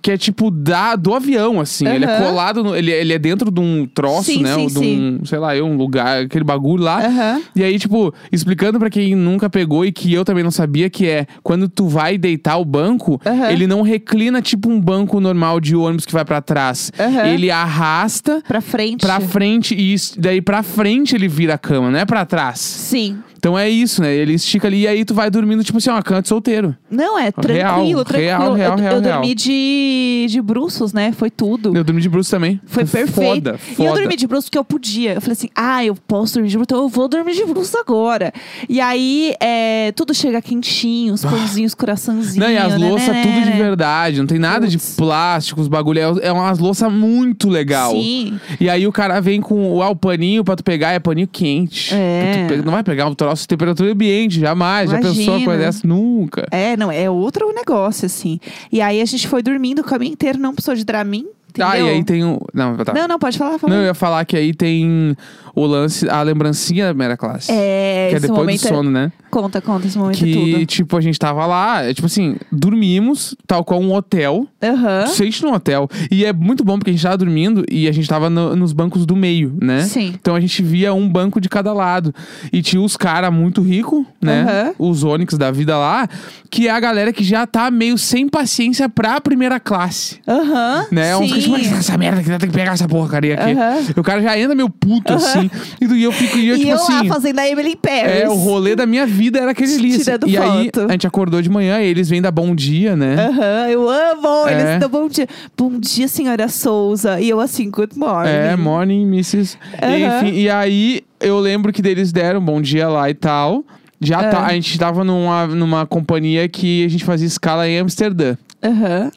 que 0.00 0.12
é, 0.12 0.16
tipo, 0.16 0.50
da, 0.50 0.96
do 0.96 1.12
avião, 1.14 1.60
assim. 1.60 1.86
Ele 1.86 2.04
é 2.06 2.08
Aham. 2.16 2.24
colado, 2.26 2.64
no- 2.64 2.74
ele, 2.76 2.90
ele 2.90 3.12
é 3.12 3.18
dentro 3.18 3.50
de 3.50 3.60
um 3.60 3.86
troço, 3.86 4.24
Sim, 4.32 4.42
né? 4.42 4.54
sim, 4.54 4.60
ou 4.62 4.68
de 4.70 4.78
um, 4.78 5.24
sei 5.24 5.38
lá, 5.38 5.54
eu, 5.54 5.66
um 5.66 5.76
lugar, 5.76 6.22
aquele 6.22 6.44
bagulho 6.44 6.82
lá. 6.84 7.04
Aham. 7.04 7.42
E 7.54 7.62
aí, 7.62 7.78
tipo, 7.78 8.14
explicando 8.32 8.78
pra 8.78 8.88
quem 8.88 9.14
nunca 9.14 9.50
pegou 9.50 9.84
e 9.84 9.92
que 9.92 10.12
eu 10.12 10.24
também 10.24 10.42
não 10.44 10.50
sabia, 10.50 10.88
que 10.88 11.06
é 11.06 11.26
quando 11.42 11.68
tu 11.68 11.86
vai 11.88 12.16
deitar 12.16 12.56
o 12.56 12.64
banco, 12.64 13.20
Aham. 13.26 13.50
ele 13.50 13.66
não 13.66 13.82
reclina 13.82 14.40
tipo 14.40 14.70
um 14.70 14.80
banco 14.80 15.15
normal 15.20 15.60
de 15.60 15.74
ônibus 15.76 16.04
que 16.06 16.12
vai 16.12 16.24
pra 16.24 16.40
trás. 16.40 16.90
Aham. 16.98 17.26
Ele 17.26 17.50
arrasta 17.50 18.42
Pra 18.46 18.60
frente. 18.60 19.00
pra 19.00 19.20
frente 19.20 19.74
e 19.74 19.92
isso- 19.94 20.20
daí 20.20 20.40
pra 20.40 20.62
frente 20.62 21.14
ele 21.14 21.28
vira 21.28 21.54
a 21.54 21.58
cama, 21.58 21.90
não 21.90 21.98
é 21.98 22.04
pra 22.04 22.24
trás. 22.24 22.58
Sim. 22.60 23.18
Então 23.38 23.58
é 23.58 23.68
isso, 23.68 24.02
né? 24.02 24.14
Ele 24.14 24.34
estica 24.34 24.66
ali 24.68 24.82
e 24.82 24.88
aí 24.88 25.04
tu 25.04 25.14
vai 25.14 25.30
dormindo, 25.30 25.62
tipo 25.62 25.78
assim, 25.78 25.90
uma 25.90 26.02
cama 26.02 26.22
de 26.22 26.28
solteiro. 26.28 26.76
Não, 26.90 27.18
é 27.18 27.22
Real, 27.24 27.32
tranquilo, 27.32 28.04
tranquilo. 28.04 28.26
real, 28.28 28.40
real, 28.40 28.50
eu, 28.50 28.54
real, 28.54 28.78
eu 28.96 29.00
real. 29.00 29.00
dormi 29.20 29.34
de, 29.34 30.26
de 30.28 30.40
bruços, 30.42 30.92
né? 30.92 31.12
Foi 31.12 31.30
tudo. 31.30 31.76
Eu 31.76 31.84
dormi 31.84 32.00
de 32.00 32.08
bruxo 32.08 32.30
também. 32.30 32.60
Foi 32.66 32.84
perfeito. 32.84 33.12
Foda, 33.12 33.58
E 33.66 33.70
eu 33.70 33.76
foda. 33.88 34.00
dormi 34.00 34.16
de 34.16 34.26
bruços 34.26 34.46
porque 34.46 34.58
eu 34.58 34.64
podia. 34.64 35.14
Eu 35.14 35.20
falei 35.20 35.32
assim, 35.32 35.48
ah, 35.54 35.84
eu 35.84 35.94
posso 36.06 36.34
dormir 36.34 36.48
de 36.48 36.56
bruços, 36.56 36.66
então 36.68 36.82
eu 36.82 36.88
vou 36.88 37.08
dormir 37.08 37.34
de 37.34 37.44
bruços 37.44 37.74
agora. 37.74 38.32
E 38.68 38.80
aí, 38.80 39.34
é, 39.40 39.92
tudo 39.92 40.14
chega 40.14 40.40
quentinho, 40.42 41.14
os 41.14 41.22
pãozinhos, 41.24 41.74
coraçãozinho. 41.74 42.44
Não, 42.44 42.50
e 42.50 42.56
as 42.56 42.78
né, 42.78 42.88
louças 42.88 43.08
né, 43.08 43.22
tudo 43.22 43.40
de 43.44 43.50
né. 43.50 43.56
verdade. 43.56 44.18
Não 44.18 44.26
tem 44.26 44.38
nada 44.38 44.66
de 44.66 44.78
plástico, 44.78 45.60
os 45.60 45.68
bagulho. 45.68 46.00
É, 46.20 46.28
é 46.28 46.32
umas 46.32 46.58
louças 46.58 46.90
muito 46.92 47.48
legal. 47.48 47.92
Sim. 47.92 48.38
E 48.60 48.68
aí 48.68 48.86
o 48.86 48.92
cara 48.92 49.20
vem 49.20 49.40
com 49.40 49.80
ah, 49.82 49.90
o 49.90 49.96
paninho 49.96 50.42
pra 50.44 50.56
tu 50.56 50.64
pegar, 50.64 50.92
é 50.92 50.98
paninho 50.98 51.28
quente. 51.30 51.94
É. 51.94 52.46
Não 52.64 52.72
vai 52.72 52.82
pegar 52.82 53.06
um 53.06 53.14
troço 53.26 53.48
temperatura 53.48 53.92
ambiente, 53.92 54.38
jamais. 54.38 54.90
Já 54.90 54.98
pensou 54.98 55.12
uma 55.12 55.22
Imagina. 55.22 55.44
coisa 55.44 55.62
dessa? 55.64 55.86
Nunca. 55.86 56.46
É, 56.50 56.76
não, 56.76 56.90
é 56.92 57.10
outro 57.10 57.52
negócio, 57.52 58.06
assim. 58.06 58.38
E 58.70 58.80
aí 58.80 59.00
a 59.00 59.04
gente 59.04 59.26
foi 59.26 59.42
dormindo 59.42 59.80
o 59.80 59.84
caminho 59.84 60.12
inteiro, 60.12 60.38
não 60.38 60.54
precisou 60.54 60.74
de 60.74 60.84
Dramin, 60.84 61.26
entendeu? 61.50 61.68
Ah, 61.68 61.78
e 61.78 61.88
aí 61.88 62.04
tem 62.04 62.24
um. 62.24 62.38
Não, 62.54 62.76
tá. 62.76 62.92
Não, 62.92 63.08
não, 63.08 63.18
pode 63.18 63.36
falar, 63.36 63.58
fala. 63.58 63.74
Não, 63.74 63.82
eu 63.82 63.86
ia 63.86 63.94
falar 63.94 64.24
que 64.24 64.36
aí 64.36 64.54
tem 64.54 65.16
o 65.56 65.66
lance, 65.66 66.08
a 66.08 66.22
lembrancinha 66.22 66.84
da 66.84 66.90
primeira 66.90 67.16
classe. 67.16 67.50
É, 67.50 68.06
que 68.10 68.14
é 68.14 68.18
esse 68.18 68.20
depois 68.28 68.38
momento 68.40 68.60
do 68.62 68.68
sono, 68.68 68.90
né? 68.90 69.10
é... 69.22 69.26
Conta, 69.30 69.60
conta, 69.60 69.86
esse 69.86 69.98
momento 69.98 70.16
é 70.16 70.18
Que, 70.26 70.32
tudo. 70.52 70.66
tipo, 70.66 70.96
a 70.96 71.00
gente 71.00 71.18
tava 71.18 71.44
lá, 71.46 71.82
é, 71.82 71.92
tipo 71.92 72.06
assim, 72.06 72.36
dormimos, 72.50 73.34
tal 73.46 73.64
qual 73.64 73.80
um 73.80 73.92
hotel. 73.92 74.46
Aham. 74.62 75.04
Tu 75.04 75.10
sente 75.10 75.42
num 75.42 75.52
hotel. 75.52 75.88
E 76.10 76.24
é 76.24 76.32
muito 76.32 76.64
bom 76.64 76.78
porque 76.78 76.90
a 76.90 76.92
gente 76.92 77.02
tava 77.02 77.16
dormindo 77.18 77.64
e 77.70 77.88
a 77.88 77.92
gente 77.92 78.08
tava 78.08 78.28
no- 78.30 78.54
nos 78.56 78.72
bancos 78.72 79.04
do 79.06 79.14
meio, 79.16 79.56
né? 79.60 79.82
Sim. 79.82 80.14
Então 80.20 80.34
a 80.34 80.40
gente 80.40 80.62
via 80.62 80.92
um 80.94 81.08
banco 81.08 81.40
de 81.40 81.48
cada 81.48 81.72
lado. 81.72 82.14
E 82.52 82.62
tinha 82.62 82.80
os 82.80 82.96
caras 82.96 83.32
muito 83.32 83.60
ricos, 83.62 84.04
né? 84.22 84.72
Os 84.78 85.04
Onix 85.04 85.36
da 85.38 85.50
vida 85.50 85.76
lá, 85.76 86.08
que 86.50 86.68
é 86.68 86.70
a 86.70 86.80
galera 86.80 87.12
que 87.12 87.24
já 87.24 87.46
tá 87.46 87.70
meio 87.70 87.96
sem 87.98 88.28
paciência 88.28 88.88
pra 88.88 89.20
primeira 89.20 89.58
classe. 89.60 90.18
Aham. 90.26 90.86
Né? 90.90 91.16
Uns 91.16 91.32
que 91.32 91.40
sim. 91.42 91.52
tipo, 91.52 91.56
"Ah, 91.74 91.78
essa 91.78 91.96
merda 91.98 92.22
que 92.22 92.28
tem 92.28 92.38
que 92.48 92.54
pegar 92.56 92.72
essa 92.72 92.88
porcaria 92.88 93.34
aqui. 93.34 93.52
Aham. 93.52 93.76
E 93.96 94.00
o 94.00 94.02
cara 94.02 94.20
já 94.22 94.38
entra 94.38 94.54
meio 94.54 94.68
puto, 94.70 95.12
assim. 95.12 95.45
E 95.80 95.84
e 95.96 96.02
eu 96.02 96.12
fico, 96.12 96.36
e 96.38 96.48
eu, 96.48 96.56
E 96.56 96.58
tipo 96.60 96.70
eu 96.70 96.76
assim. 96.76 96.92
lá 96.92 97.04
fazendo 97.04 97.38
a 97.38 97.48
Emily 97.48 97.76
Paris. 97.76 98.22
É, 98.22 98.28
o 98.28 98.34
rolê 98.34 98.74
da 98.76 98.86
minha 98.86 99.06
vida 99.06 99.38
era 99.38 99.50
aquele 99.52 99.74
ali. 99.74 99.88
assim. 99.94 100.04
Tirando 100.04 100.28
E 100.28 100.36
aí, 100.36 100.64
foto. 100.66 100.80
a 100.88 100.92
gente 100.92 101.06
acordou 101.06 101.40
de 101.42 101.48
manhã, 101.50 101.80
e 101.80 101.86
eles 101.86 102.08
vêm 102.08 102.20
dar 102.22 102.30
bom 102.30 102.54
dia, 102.54 102.94
né? 102.96 103.14
Aham, 103.28 103.68
eu 103.70 103.88
amo. 103.88 104.48
É. 104.48 104.52
Eles 104.52 104.80
dão 104.80 104.88
bom 104.88 105.08
dia. 105.08 105.26
Bom 105.56 105.78
dia, 105.78 106.08
senhora 106.08 106.48
Souza. 106.48 107.20
E 107.20 107.28
eu 107.28 107.40
assim, 107.40 107.70
good 107.70 107.98
morning. 107.98 108.28
É, 108.30 108.56
morning, 108.56 109.02
Mrs. 109.06 109.56
Aham. 109.82 110.26
Enfim, 110.26 110.36
e 110.38 110.50
aí 110.50 111.02
eu 111.20 111.38
lembro 111.38 111.72
que 111.72 111.80
deles 111.82 112.12
deram 112.12 112.40
bom 112.40 112.60
dia 112.60 112.88
lá 112.88 113.08
e 113.08 113.14
tal. 113.14 113.64
Já 113.98 114.20
É. 114.22 114.28
tá, 114.30 114.44
a 114.44 114.52
gente 114.52 114.78
tava 114.78 115.02
numa, 115.04 115.46
numa 115.46 115.86
companhia 115.86 116.46
que 116.48 116.84
a 116.84 116.88
gente 116.88 117.02
fazia 117.04 117.26
escala 117.26 117.66
em 117.66 117.78
Amsterdã. 117.78 118.36
Aham. 118.62 119.10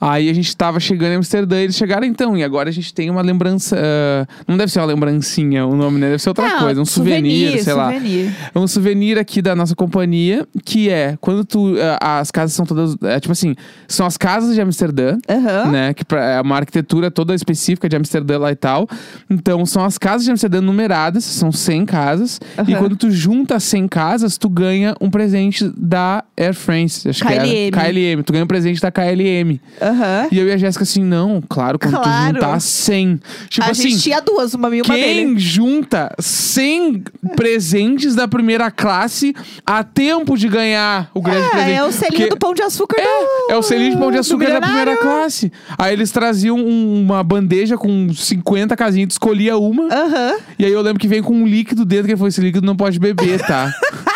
Aí 0.00 0.28
a 0.28 0.32
gente 0.32 0.54
tava 0.56 0.78
chegando 0.80 1.12
em 1.12 1.16
Amsterdã, 1.16 1.56
eles 1.58 1.76
chegaram 1.76 2.06
então. 2.06 2.36
E 2.36 2.44
agora 2.44 2.68
a 2.68 2.72
gente 2.72 2.92
tem 2.92 3.08
uma 3.10 3.22
lembrança. 3.22 3.76
ah, 3.78 4.26
não 4.46 4.56
deve 4.56 4.70
ser 4.72 4.80
uma 4.80 4.86
lembrancinha 4.86 5.66
o 5.66 5.76
nome, 5.76 5.98
né? 5.98 6.10
Deve 6.10 6.22
ser 6.22 6.28
outra 6.30 6.48
Não, 6.48 6.58
coisa, 6.60 6.80
um 6.80 6.84
souvenir, 6.84 7.62
sei 7.62 7.72
lá. 7.72 7.90
souvenir. 7.92 8.34
É 8.54 8.58
um 8.58 8.66
souvenir 8.66 9.18
aqui 9.18 9.40
da 9.40 9.54
nossa 9.54 9.74
companhia, 9.74 10.46
que 10.64 10.88
é 10.90 11.16
quando 11.20 11.44
tu. 11.44 11.74
ah, 12.00 12.18
as 12.20 12.30
casas 12.30 12.54
são 12.54 12.66
todas. 12.66 12.96
É, 13.02 13.18
tipo 13.20 13.32
assim, 13.32 13.54
são 13.88 14.06
as 14.06 14.16
casas 14.16 14.54
de 14.54 14.60
Amsterdã. 14.60 15.18
Aham. 15.28 15.70
Né, 15.70 15.94
que 15.94 16.04
pra- 16.04 16.24
é 16.24 16.40
uma 16.40 16.56
arquitetura 16.56 17.10
toda 17.10 17.34
específica 17.34 17.88
de 17.88 17.96
Amsterdã 17.96 18.38
lá 18.38 18.50
e 18.52 18.56
tal. 18.56 18.88
Então, 19.28 19.64
são 19.66 19.84
as 19.84 19.98
casas 19.98 20.24
de 20.24 20.30
Amsterdã 20.30 20.60
numeradas, 20.60 21.24
são 21.24 21.52
100 21.52 21.86
casas. 21.86 22.40
E 22.66 22.72
Aham. 22.72 22.78
quando 22.80 22.96
tu 22.96 23.10
junta 23.10 23.58
100 23.60 23.88
casas, 23.88 24.36
tu 24.36 24.48
ganha 24.48 24.94
um 25.00 25.10
presente 25.10 25.70
da 25.76 26.24
Air 26.36 26.54
France. 26.54 27.08
Acho 27.08 27.22
que 27.24 27.28
KLM. 27.28 27.66
era. 27.68 27.76
KLM. 27.92 28.22
Tu 28.22 28.32
ganha 28.32 28.44
um 28.44 28.48
presente 28.48 28.79
tá 28.80 28.90
KLM. 28.90 29.60
Aham. 29.80 30.28
E 30.30 30.38
eu 30.38 30.46
e 30.48 30.52
a 30.52 30.56
Jéssica 30.56 30.82
assim, 30.84 31.02
não, 31.02 31.42
claro, 31.48 31.78
quando 31.78 31.94
tu 31.96 32.02
Claro. 32.02 32.34
juntar 32.34 32.60
100. 32.60 33.20
Tipo 33.48 33.66
a 33.66 33.70
assim, 33.70 33.90
gente 33.90 34.02
tinha 34.02 34.20
duas, 34.20 34.54
uma 34.54 34.68
minha 34.70 34.82
e 34.82 34.86
uma 34.86 34.94
quem 34.94 35.04
dele. 35.26 35.38
junta 35.38 36.14
100 36.18 37.04
presentes 37.36 38.14
da 38.14 38.26
primeira 38.28 38.70
classe 38.70 39.34
a 39.64 39.82
tempo 39.84 40.36
de 40.36 40.48
ganhar 40.48 41.10
o 41.14 41.20
grande 41.20 41.46
É, 41.46 41.50
presente? 41.50 41.72
é 41.72 41.84
o 41.84 41.92
selinho 41.92 42.08
Porque- 42.10 42.28
do 42.30 42.36
pão 42.38 42.54
de 42.54 42.62
açúcar 42.62 42.96
do... 42.96 43.02
É, 43.50 43.52
é 43.52 43.56
o 43.56 43.62
selinho 43.62 43.92
de 43.92 43.96
pão 43.98 44.10
de 44.10 44.16
do 44.16 44.20
açúcar 44.20 44.50
da 44.52 44.60
primeira 44.60 44.96
classe. 44.96 45.52
Aí 45.78 45.92
eles 45.92 46.10
traziam 46.10 46.56
um- 46.56 47.00
uma 47.02 47.22
bandeja 47.22 47.76
com 47.76 48.12
50 48.12 48.76
casinhas, 48.76 49.08
tu 49.08 49.12
escolhia 49.12 49.56
uma. 49.56 49.84
Aham. 49.84 50.36
E 50.58 50.64
aí 50.64 50.72
eu 50.72 50.80
lembro 50.82 50.98
que 51.00 51.08
vem 51.08 51.22
com 51.22 51.32
um 51.34 51.46
líquido 51.46 51.84
dentro, 51.84 52.06
que 52.08 52.16
foi 52.16 52.28
esse 52.28 52.40
líquido 52.40 52.66
não 52.66 52.76
pode 52.76 52.98
beber, 52.98 53.40
tá? 53.46 53.72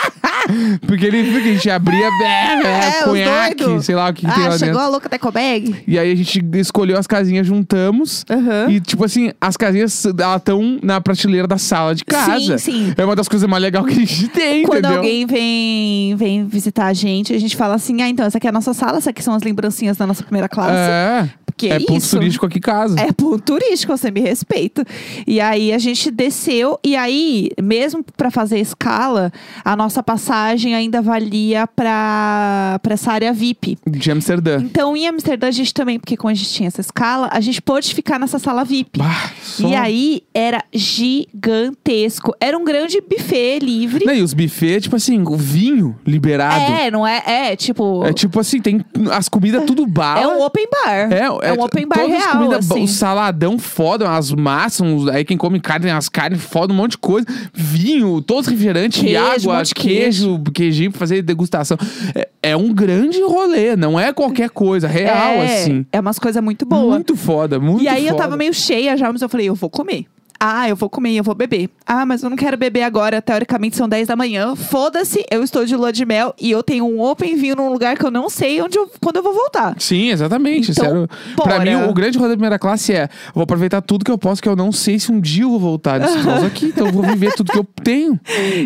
porque 0.87 1.07
ele 1.07 1.33
porque 1.33 1.48
a 1.48 1.52
gente 1.52 1.70
abria 1.70 2.07
é, 2.07 2.62
É, 2.62 2.98
os 3.00 3.04
conhaque, 3.04 3.83
sei 3.83 3.94
lá 3.94 4.11
o 4.11 4.14
que, 4.14 4.26
que 4.26 4.33
tem 4.35 4.44
Ah, 4.44 4.48
lá 4.48 4.59
chegou 4.59 4.74
dentro. 4.74 4.80
a 4.80 4.88
louca 4.88 5.09
Teco 5.09 5.30
Bag? 5.33 5.76
E 5.87 5.98
aí 5.98 6.12
a 6.12 6.14
gente 6.14 6.44
escolheu 6.54 6.98
as 6.98 7.07
casinhas, 7.07 7.46
juntamos. 7.46 8.24
Aham. 8.30 8.70
E, 8.70 8.80
tipo 8.80 9.04
assim, 9.04 9.33
as 9.40 9.57
casinhas 9.57 10.04
estão 10.04 10.78
na 10.83 11.00
prateleira 11.00 11.46
da 11.46 11.59
sala 11.59 11.94
de 11.94 12.04
casa. 12.04 12.59
Sim, 12.59 12.88
sim. 12.88 12.94
É 12.96 13.04
uma 13.04 13.16
das 13.16 13.28
coisas 13.28 13.48
mais 13.48 13.62
legais 13.62 13.87
que 13.87 13.92
a 13.92 13.96
gente 13.96 14.28
tem, 14.28 14.62
Quando 14.64 14.78
entendeu? 14.80 14.96
alguém 14.98 15.26
vem, 15.26 16.16
vem 16.16 16.46
visitar 16.46 16.87
a 16.87 16.92
gente, 16.92 17.33
a 17.33 17.38
gente 17.38 17.57
fala 17.57 17.74
assim: 17.74 18.02
ah, 18.02 18.09
então, 18.09 18.26
essa 18.26 18.38
aqui 18.38 18.46
é 18.46 18.50
a 18.50 18.52
nossa 18.52 18.74
sala, 18.74 18.98
essa 18.98 19.11
aqui 19.11 19.22
são 19.22 19.35
as 19.35 19.42
lembrancinhas 19.42 19.96
da 19.96 20.07
nossa 20.07 20.22
primeira 20.22 20.48
classe. 20.48 20.72
É, 20.74 21.28
Porque 21.46 21.68
é 21.68 21.78
ponto 21.80 21.96
isso. 21.96 22.16
turístico 22.16 22.46
aqui 22.46 22.59
em 22.59 22.62
casa. 22.62 23.00
É 23.00 23.12
ponto 23.12 23.40
turístico, 23.40 23.96
você 23.96 24.11
me 24.11 24.20
respeita. 24.20 24.85
E 25.26 25.40
aí 25.40 25.72
a 25.72 25.78
gente 25.78 26.11
desceu, 26.11 26.78
e 26.85 26.96
aí, 26.96 27.50
mesmo 27.62 28.04
pra 28.16 28.30
fazer 28.30 28.59
escala, 28.59 29.33
a 29.64 29.74
nossa 29.76 30.02
passagem 30.02 30.34
ainda 30.38 31.01
valia 31.01 31.66
pra, 31.66 32.79
pra 32.83 32.94
essa 32.94 33.12
área 33.12 33.33
VIP. 33.33 33.79
De 33.87 34.11
Amsterdã. 34.11 34.59
Então, 34.61 34.97
em 34.97 35.07
Amsterdã, 35.07 35.49
a 35.49 35.51
gente 35.51 35.73
também, 35.73 35.99
porque 35.99 36.16
como 36.16 36.31
a 36.31 36.35
gente 36.35 36.51
tinha 36.51 36.66
essa 36.68 36.81
escala, 36.81 37.29
a 37.33 37.40
gente 37.40 37.61
pôde 37.62 37.94
ficar 37.94 38.18
nessa 38.18 38.38
sala 38.38 38.64
VIP. 38.64 38.99
Bah, 38.99 39.31
só- 39.42 39.68
E 39.68 39.75
aí 39.75 40.23
era 40.35 40.64
gigantesco. 40.73 42.35
Era 42.40 42.57
um 42.59 42.64
grande 42.64 43.01
buffet 43.01 43.59
livre. 43.61 44.05
Não, 44.05 44.14
e 44.14 44.23
os 44.23 44.33
buffets, 44.35 44.85
tipo 44.85 44.97
assim, 44.97 45.20
o 45.23 45.37
vinho 45.37 45.97
liberado. 46.07 46.61
É, 46.73 46.90
não 46.90 47.07
é? 47.07 47.23
É, 47.27 47.57
tipo. 47.57 48.05
É 48.05 48.12
tipo 48.12 48.38
assim, 48.40 48.61
tem 48.61 48.85
as 49.12 49.29
comidas 49.29 49.64
tudo 49.64 49.87
bala. 49.87 50.20
É 50.20 50.27
um 50.29 50.42
open 50.42 50.66
bar. 50.70 51.12
É, 51.12 51.49
É 51.49 51.53
um 51.53 51.62
open 51.62 51.87
bar 51.87 51.99
todas 52.01 52.12
as 52.16 52.23
real, 52.25 52.33
comidas, 52.37 52.70
assim. 52.70 52.83
O 52.85 52.88
saladão 52.88 53.59
foda, 53.59 54.11
as 54.11 54.31
massas, 54.33 54.81
uns- 54.81 55.09
aí 55.09 55.25
quem 55.25 55.37
come 55.37 55.61
carne, 55.61 55.90
as 55.90 56.09
carnes 56.09 56.42
foda, 56.42 56.73
um 56.73 56.77
monte 56.77 56.92
de 56.92 56.99
coisa. 56.99 57.27
Vinho, 57.53 58.20
todos 58.20 58.47
refrigerantes, 58.49 59.01
Queijo, 59.01 59.18
um 59.20 59.27
água, 59.27 59.57
monte 59.59 59.68
de 59.68 59.75
queijo, 59.75 60.23
queijinho 60.52 60.90
pra 60.90 60.98
fazer 60.98 61.22
degustação. 61.22 61.76
É, 62.14 62.28
é 62.42 62.56
um 62.56 62.72
grande 62.72 63.20
rolê, 63.22 63.76
não 63.76 63.98
é 63.98 64.12
qualquer 64.12 64.50
coisa, 64.50 64.87
real, 64.87 65.34
é, 65.34 65.44
assim. 65.62 65.87
É 65.92 66.00
umas 66.00 66.18
coisas 66.18 66.42
muito 66.42 66.66
boas. 66.66 66.94
Muito 66.96 67.16
foda, 67.16 67.58
muito 67.58 67.82
E 67.82 67.88
aí 67.88 68.04
eu 68.06 68.12
foda. 68.12 68.22
tava 68.24 68.37
meio 68.37 68.52
cheia 68.54 68.96
já, 68.96 69.12
mas 69.12 69.22
eu 69.22 69.28
falei, 69.28 69.48
eu 69.48 69.54
vou 69.54 69.70
comer. 69.70 70.06
Ah, 70.46 70.68
eu 70.68 70.76
vou 70.76 70.90
comer, 70.90 71.16
eu 71.16 71.24
vou 71.24 71.35
beber. 71.35 71.70
Ah, 71.87 72.04
mas 72.04 72.22
eu 72.22 72.28
não 72.28 72.37
quero 72.37 72.54
beber 72.59 72.83
agora, 72.83 73.22
teoricamente 73.22 73.76
são 73.76 73.88
10 73.88 74.09
da 74.09 74.14
manhã. 74.14 74.54
Foda-se, 74.54 75.24
eu 75.30 75.42
estou 75.42 75.64
de 75.64 75.74
lua 75.74 75.90
de 75.90 76.04
mel 76.04 76.35
e 76.38 76.50
eu 76.50 76.62
tenho 76.62 76.85
um 76.85 77.00
open 77.00 77.35
vinho 77.35 77.57
num 77.57 77.72
lugar 77.72 77.96
que 77.96 78.04
eu 78.04 78.11
não 78.11 78.28
sei 78.28 78.61
onde 78.61 78.76
eu, 78.76 78.90
quando 79.00 79.16
eu 79.16 79.22
vou 79.22 79.33
voltar. 79.33 79.74
Sim, 79.78 80.11
exatamente. 80.11 80.72
Então, 80.72 80.85
sério. 80.85 81.09
Pra 81.35 81.59
bora. 81.59 81.64
mim, 81.64 81.88
o 81.88 81.94
grande 81.94 82.18
rolê 82.18 82.28
da 82.28 82.37
primeira 82.37 82.59
classe 82.59 82.92
é: 82.92 83.09
vou 83.35 83.44
aproveitar 83.44 83.80
tudo 83.80 84.04
que 84.04 84.11
eu 84.11 84.18
posso, 84.18 84.42
que 84.42 84.48
eu 84.48 84.54
não 84.54 84.70
sei 84.70 84.98
se 84.98 85.11
um 85.11 85.18
dia 85.18 85.44
eu 85.44 85.50
vou 85.50 85.59
voltar 85.59 85.98
nesse 85.98 86.20
troço 86.20 86.44
aqui. 86.44 86.66
Então 86.66 86.88
eu 86.88 86.92
vou 86.92 87.02
viver 87.02 87.33
tudo 87.33 87.50
que 87.50 87.59
eu 87.59 87.66
tenho. 87.83 88.20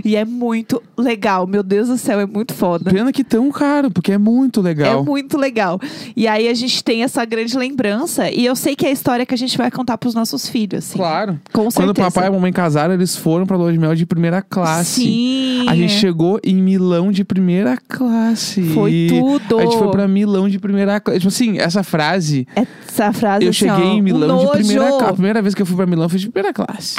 E 0.04 0.16
é 0.16 0.24
muito 0.24 0.82
legal, 0.96 1.46
meu 1.46 1.62
Deus 1.62 1.86
do 1.86 1.96
céu, 1.96 2.18
é 2.18 2.26
muito 2.26 2.54
foda. 2.54 2.90
Pena 2.90 3.12
que 3.12 3.22
tão 3.22 3.52
caro, 3.52 3.88
porque 3.88 4.10
é 4.10 4.18
muito 4.18 4.60
legal. 4.60 5.00
É 5.00 5.02
muito 5.04 5.38
legal. 5.38 5.80
E 6.16 6.26
aí 6.26 6.48
a 6.48 6.54
gente 6.54 6.82
tem 6.82 7.04
essa 7.04 7.24
grande 7.24 7.56
lembrança. 7.56 8.28
E 8.28 8.44
eu 8.44 8.56
sei 8.56 8.74
que 8.74 8.84
é 8.84 8.88
a 8.88 8.92
história 8.92 9.24
que 9.24 9.34
a 9.34 9.38
gente 9.38 9.56
vai 9.56 9.70
contar 9.70 9.96
pros 9.96 10.12
nossos 10.12 10.48
filhos, 10.48 10.86
assim. 10.86 10.98
Claro. 10.98 11.38
Com 11.52 11.67
Quando 11.74 11.90
o 11.90 11.94
certeza. 11.94 12.10
papai 12.10 12.24
e 12.24 12.28
a 12.28 12.32
mamãe 12.32 12.52
casaram, 12.52 12.94
eles 12.94 13.16
foram 13.16 13.46
pra 13.46 13.56
lua 13.56 13.72
de 13.72 13.78
mel 13.78 13.94
de 13.94 14.06
primeira 14.06 14.42
classe. 14.42 15.02
Sim. 15.02 15.66
A 15.68 15.74
gente 15.74 15.92
chegou 15.92 16.40
em 16.42 16.56
Milão 16.56 17.10
de 17.12 17.24
primeira 17.24 17.76
classe. 17.88 18.62
Foi 18.74 19.06
tudo. 19.08 19.58
A 19.58 19.62
gente 19.62 19.78
foi 19.78 19.90
pra 19.90 20.08
Milão 20.08 20.48
de 20.48 20.58
primeira 20.58 21.00
classe. 21.00 21.20
Tipo 21.20 21.28
assim, 21.28 21.58
essa 21.58 21.82
frase. 21.82 22.46
Essa 22.54 23.12
frase 23.12 23.44
Eu 23.44 23.50
assim, 23.50 23.58
cheguei 23.60 23.84
ó, 23.84 23.92
em 23.94 24.02
Milão 24.02 24.38
de 24.38 24.50
primeira 24.50 24.88
classe. 24.88 25.04
A 25.04 25.12
primeira 25.12 25.42
vez 25.42 25.54
que 25.54 25.62
eu 25.62 25.66
fui 25.66 25.76
pra 25.76 25.86
Milão 25.86 26.08
foi 26.08 26.18
de 26.18 26.30
primeira 26.30 26.52
classe. 26.52 26.96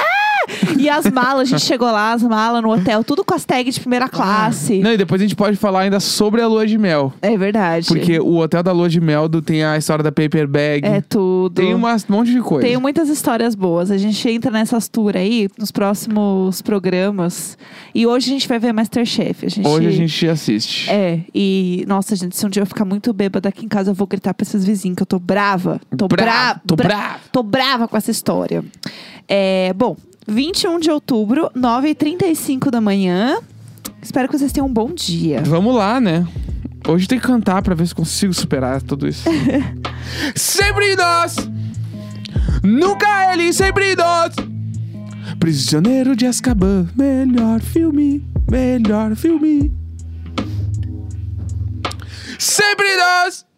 E 0.78 0.90
as 0.90 1.06
malas, 1.12 1.42
a 1.42 1.46
gente 1.58 1.66
chegou 1.66 1.90
lá, 1.92 2.14
as 2.14 2.24
malas 2.24 2.62
no 2.62 2.70
hotel, 2.72 3.04
tudo 3.04 3.24
com 3.24 3.34
as 3.34 3.46
tags 3.46 3.76
de 3.76 3.82
primeira 3.82 4.08
classe. 4.08 4.80
Não, 4.80 4.92
e 4.94 4.98
depois 4.98 5.22
a 5.22 5.26
gente 5.26 5.36
pode 5.36 5.56
falar 5.58 5.82
ainda 5.82 6.00
sobre 6.00 6.42
a 6.42 6.48
lua 6.48 6.66
de 6.66 6.78
mel. 6.78 7.14
É 7.22 7.38
verdade. 7.38 7.88
Porque 7.88 8.20
o 8.20 8.38
hotel 8.38 8.64
da 8.64 8.72
lua 8.72 8.90
de 8.90 9.00
mel 9.02 9.28
do- 9.28 9.42
tem 9.42 9.64
a 9.64 9.78
história 9.78 10.04
da 10.04 10.12
paper 10.12 10.48
bag. 10.48 10.86
É 10.86 11.02
tudo. 11.02 11.56
Tem 11.56 11.74
uma- 11.74 11.96
um 11.96 12.00
monte 12.10 12.32
de 12.32 12.42
coisa. 12.42 12.68
Tem 12.68 12.78
muitas 12.78 13.10
histórias 13.10 13.56
boas. 13.56 13.92
A 13.92 13.98
gente 13.98 14.30
entra 14.30 14.52
nessas 14.52 14.88
tours 14.88 15.16
aí, 15.16 15.50
nos 15.58 15.72
próximos 15.72 16.62
programas. 16.62 17.58
E 17.94 18.06
hoje 18.08 18.30
a 18.30 18.34
gente 18.34 18.48
vai 18.48 18.60
ver 18.60 18.74
Masterchef. 18.74 19.46
A 19.46 19.50
gente... 19.50 19.68
Hoje 19.68 19.88
a 19.88 19.92
gente 19.92 20.28
assiste. 20.28 20.90
É, 20.90 21.20
e 21.34 21.84
nossa, 21.88 22.16
gente, 22.16 22.36
se 22.38 22.46
um 22.46 22.50
dia 22.50 22.62
eu 22.62 22.68
ficar 22.68 22.86
muito 22.86 23.12
bêbada 23.14 23.50
aqui 23.50 23.66
em 23.66 23.70
casa, 23.70 23.92
eu 23.92 23.94
vou 23.96 24.08
gritar 24.08 24.34
pra 24.34 24.44
esses 24.44 24.64
vizinhos 24.66 24.96
que 24.96 25.04
eu 25.04 25.08
tô 25.08 25.20
brava. 25.20 25.80
Tô 25.98 26.08
brava. 26.08 26.62
tô 26.66 26.76
bravo. 26.76 27.20
Tô 27.32 27.44
brava 27.44 27.88
com 27.88 27.98
essa 27.98 28.12
história. 28.12 28.64
É, 29.28 29.74
bom, 29.74 29.96
21 30.30 30.80
de 30.80 30.92
outubro, 30.92 31.50
9h35 31.56 32.70
da 32.70 32.80
manhã. 32.80 33.39
Espero 34.02 34.28
que 34.30 34.38
vocês 34.38 34.52
tenham 34.52 34.68
um 34.68 34.74
bom 34.74 34.94
dia. 34.94 35.42
Vamos 35.44 35.76
lá, 35.76 36.00
né? 36.00 36.26
Hoje 36.88 37.08
tem 37.08 37.20
que 37.20 37.26
cantar 37.26 37.62
pra 37.62 37.76
ver 37.76 37.88
se 37.88 37.96
consigo 37.96 38.34
superar 38.34 38.82
tudo 38.82 39.08
isso. 39.08 39.28
sempre 40.36 40.96
nós! 40.96 41.36
Nunca 42.63 43.34
ele, 43.34 43.52
sempre 43.52 43.96
nós! 43.96 44.34
Prisioneiro 45.39 46.15
de 46.15 46.26
Azkaban, 46.26 46.88
melhor 46.96 47.60
filme, 47.60 48.26
melhor 48.50 49.15
filme. 49.15 49.72
Sempre 52.38 52.88
nós! 52.98 53.49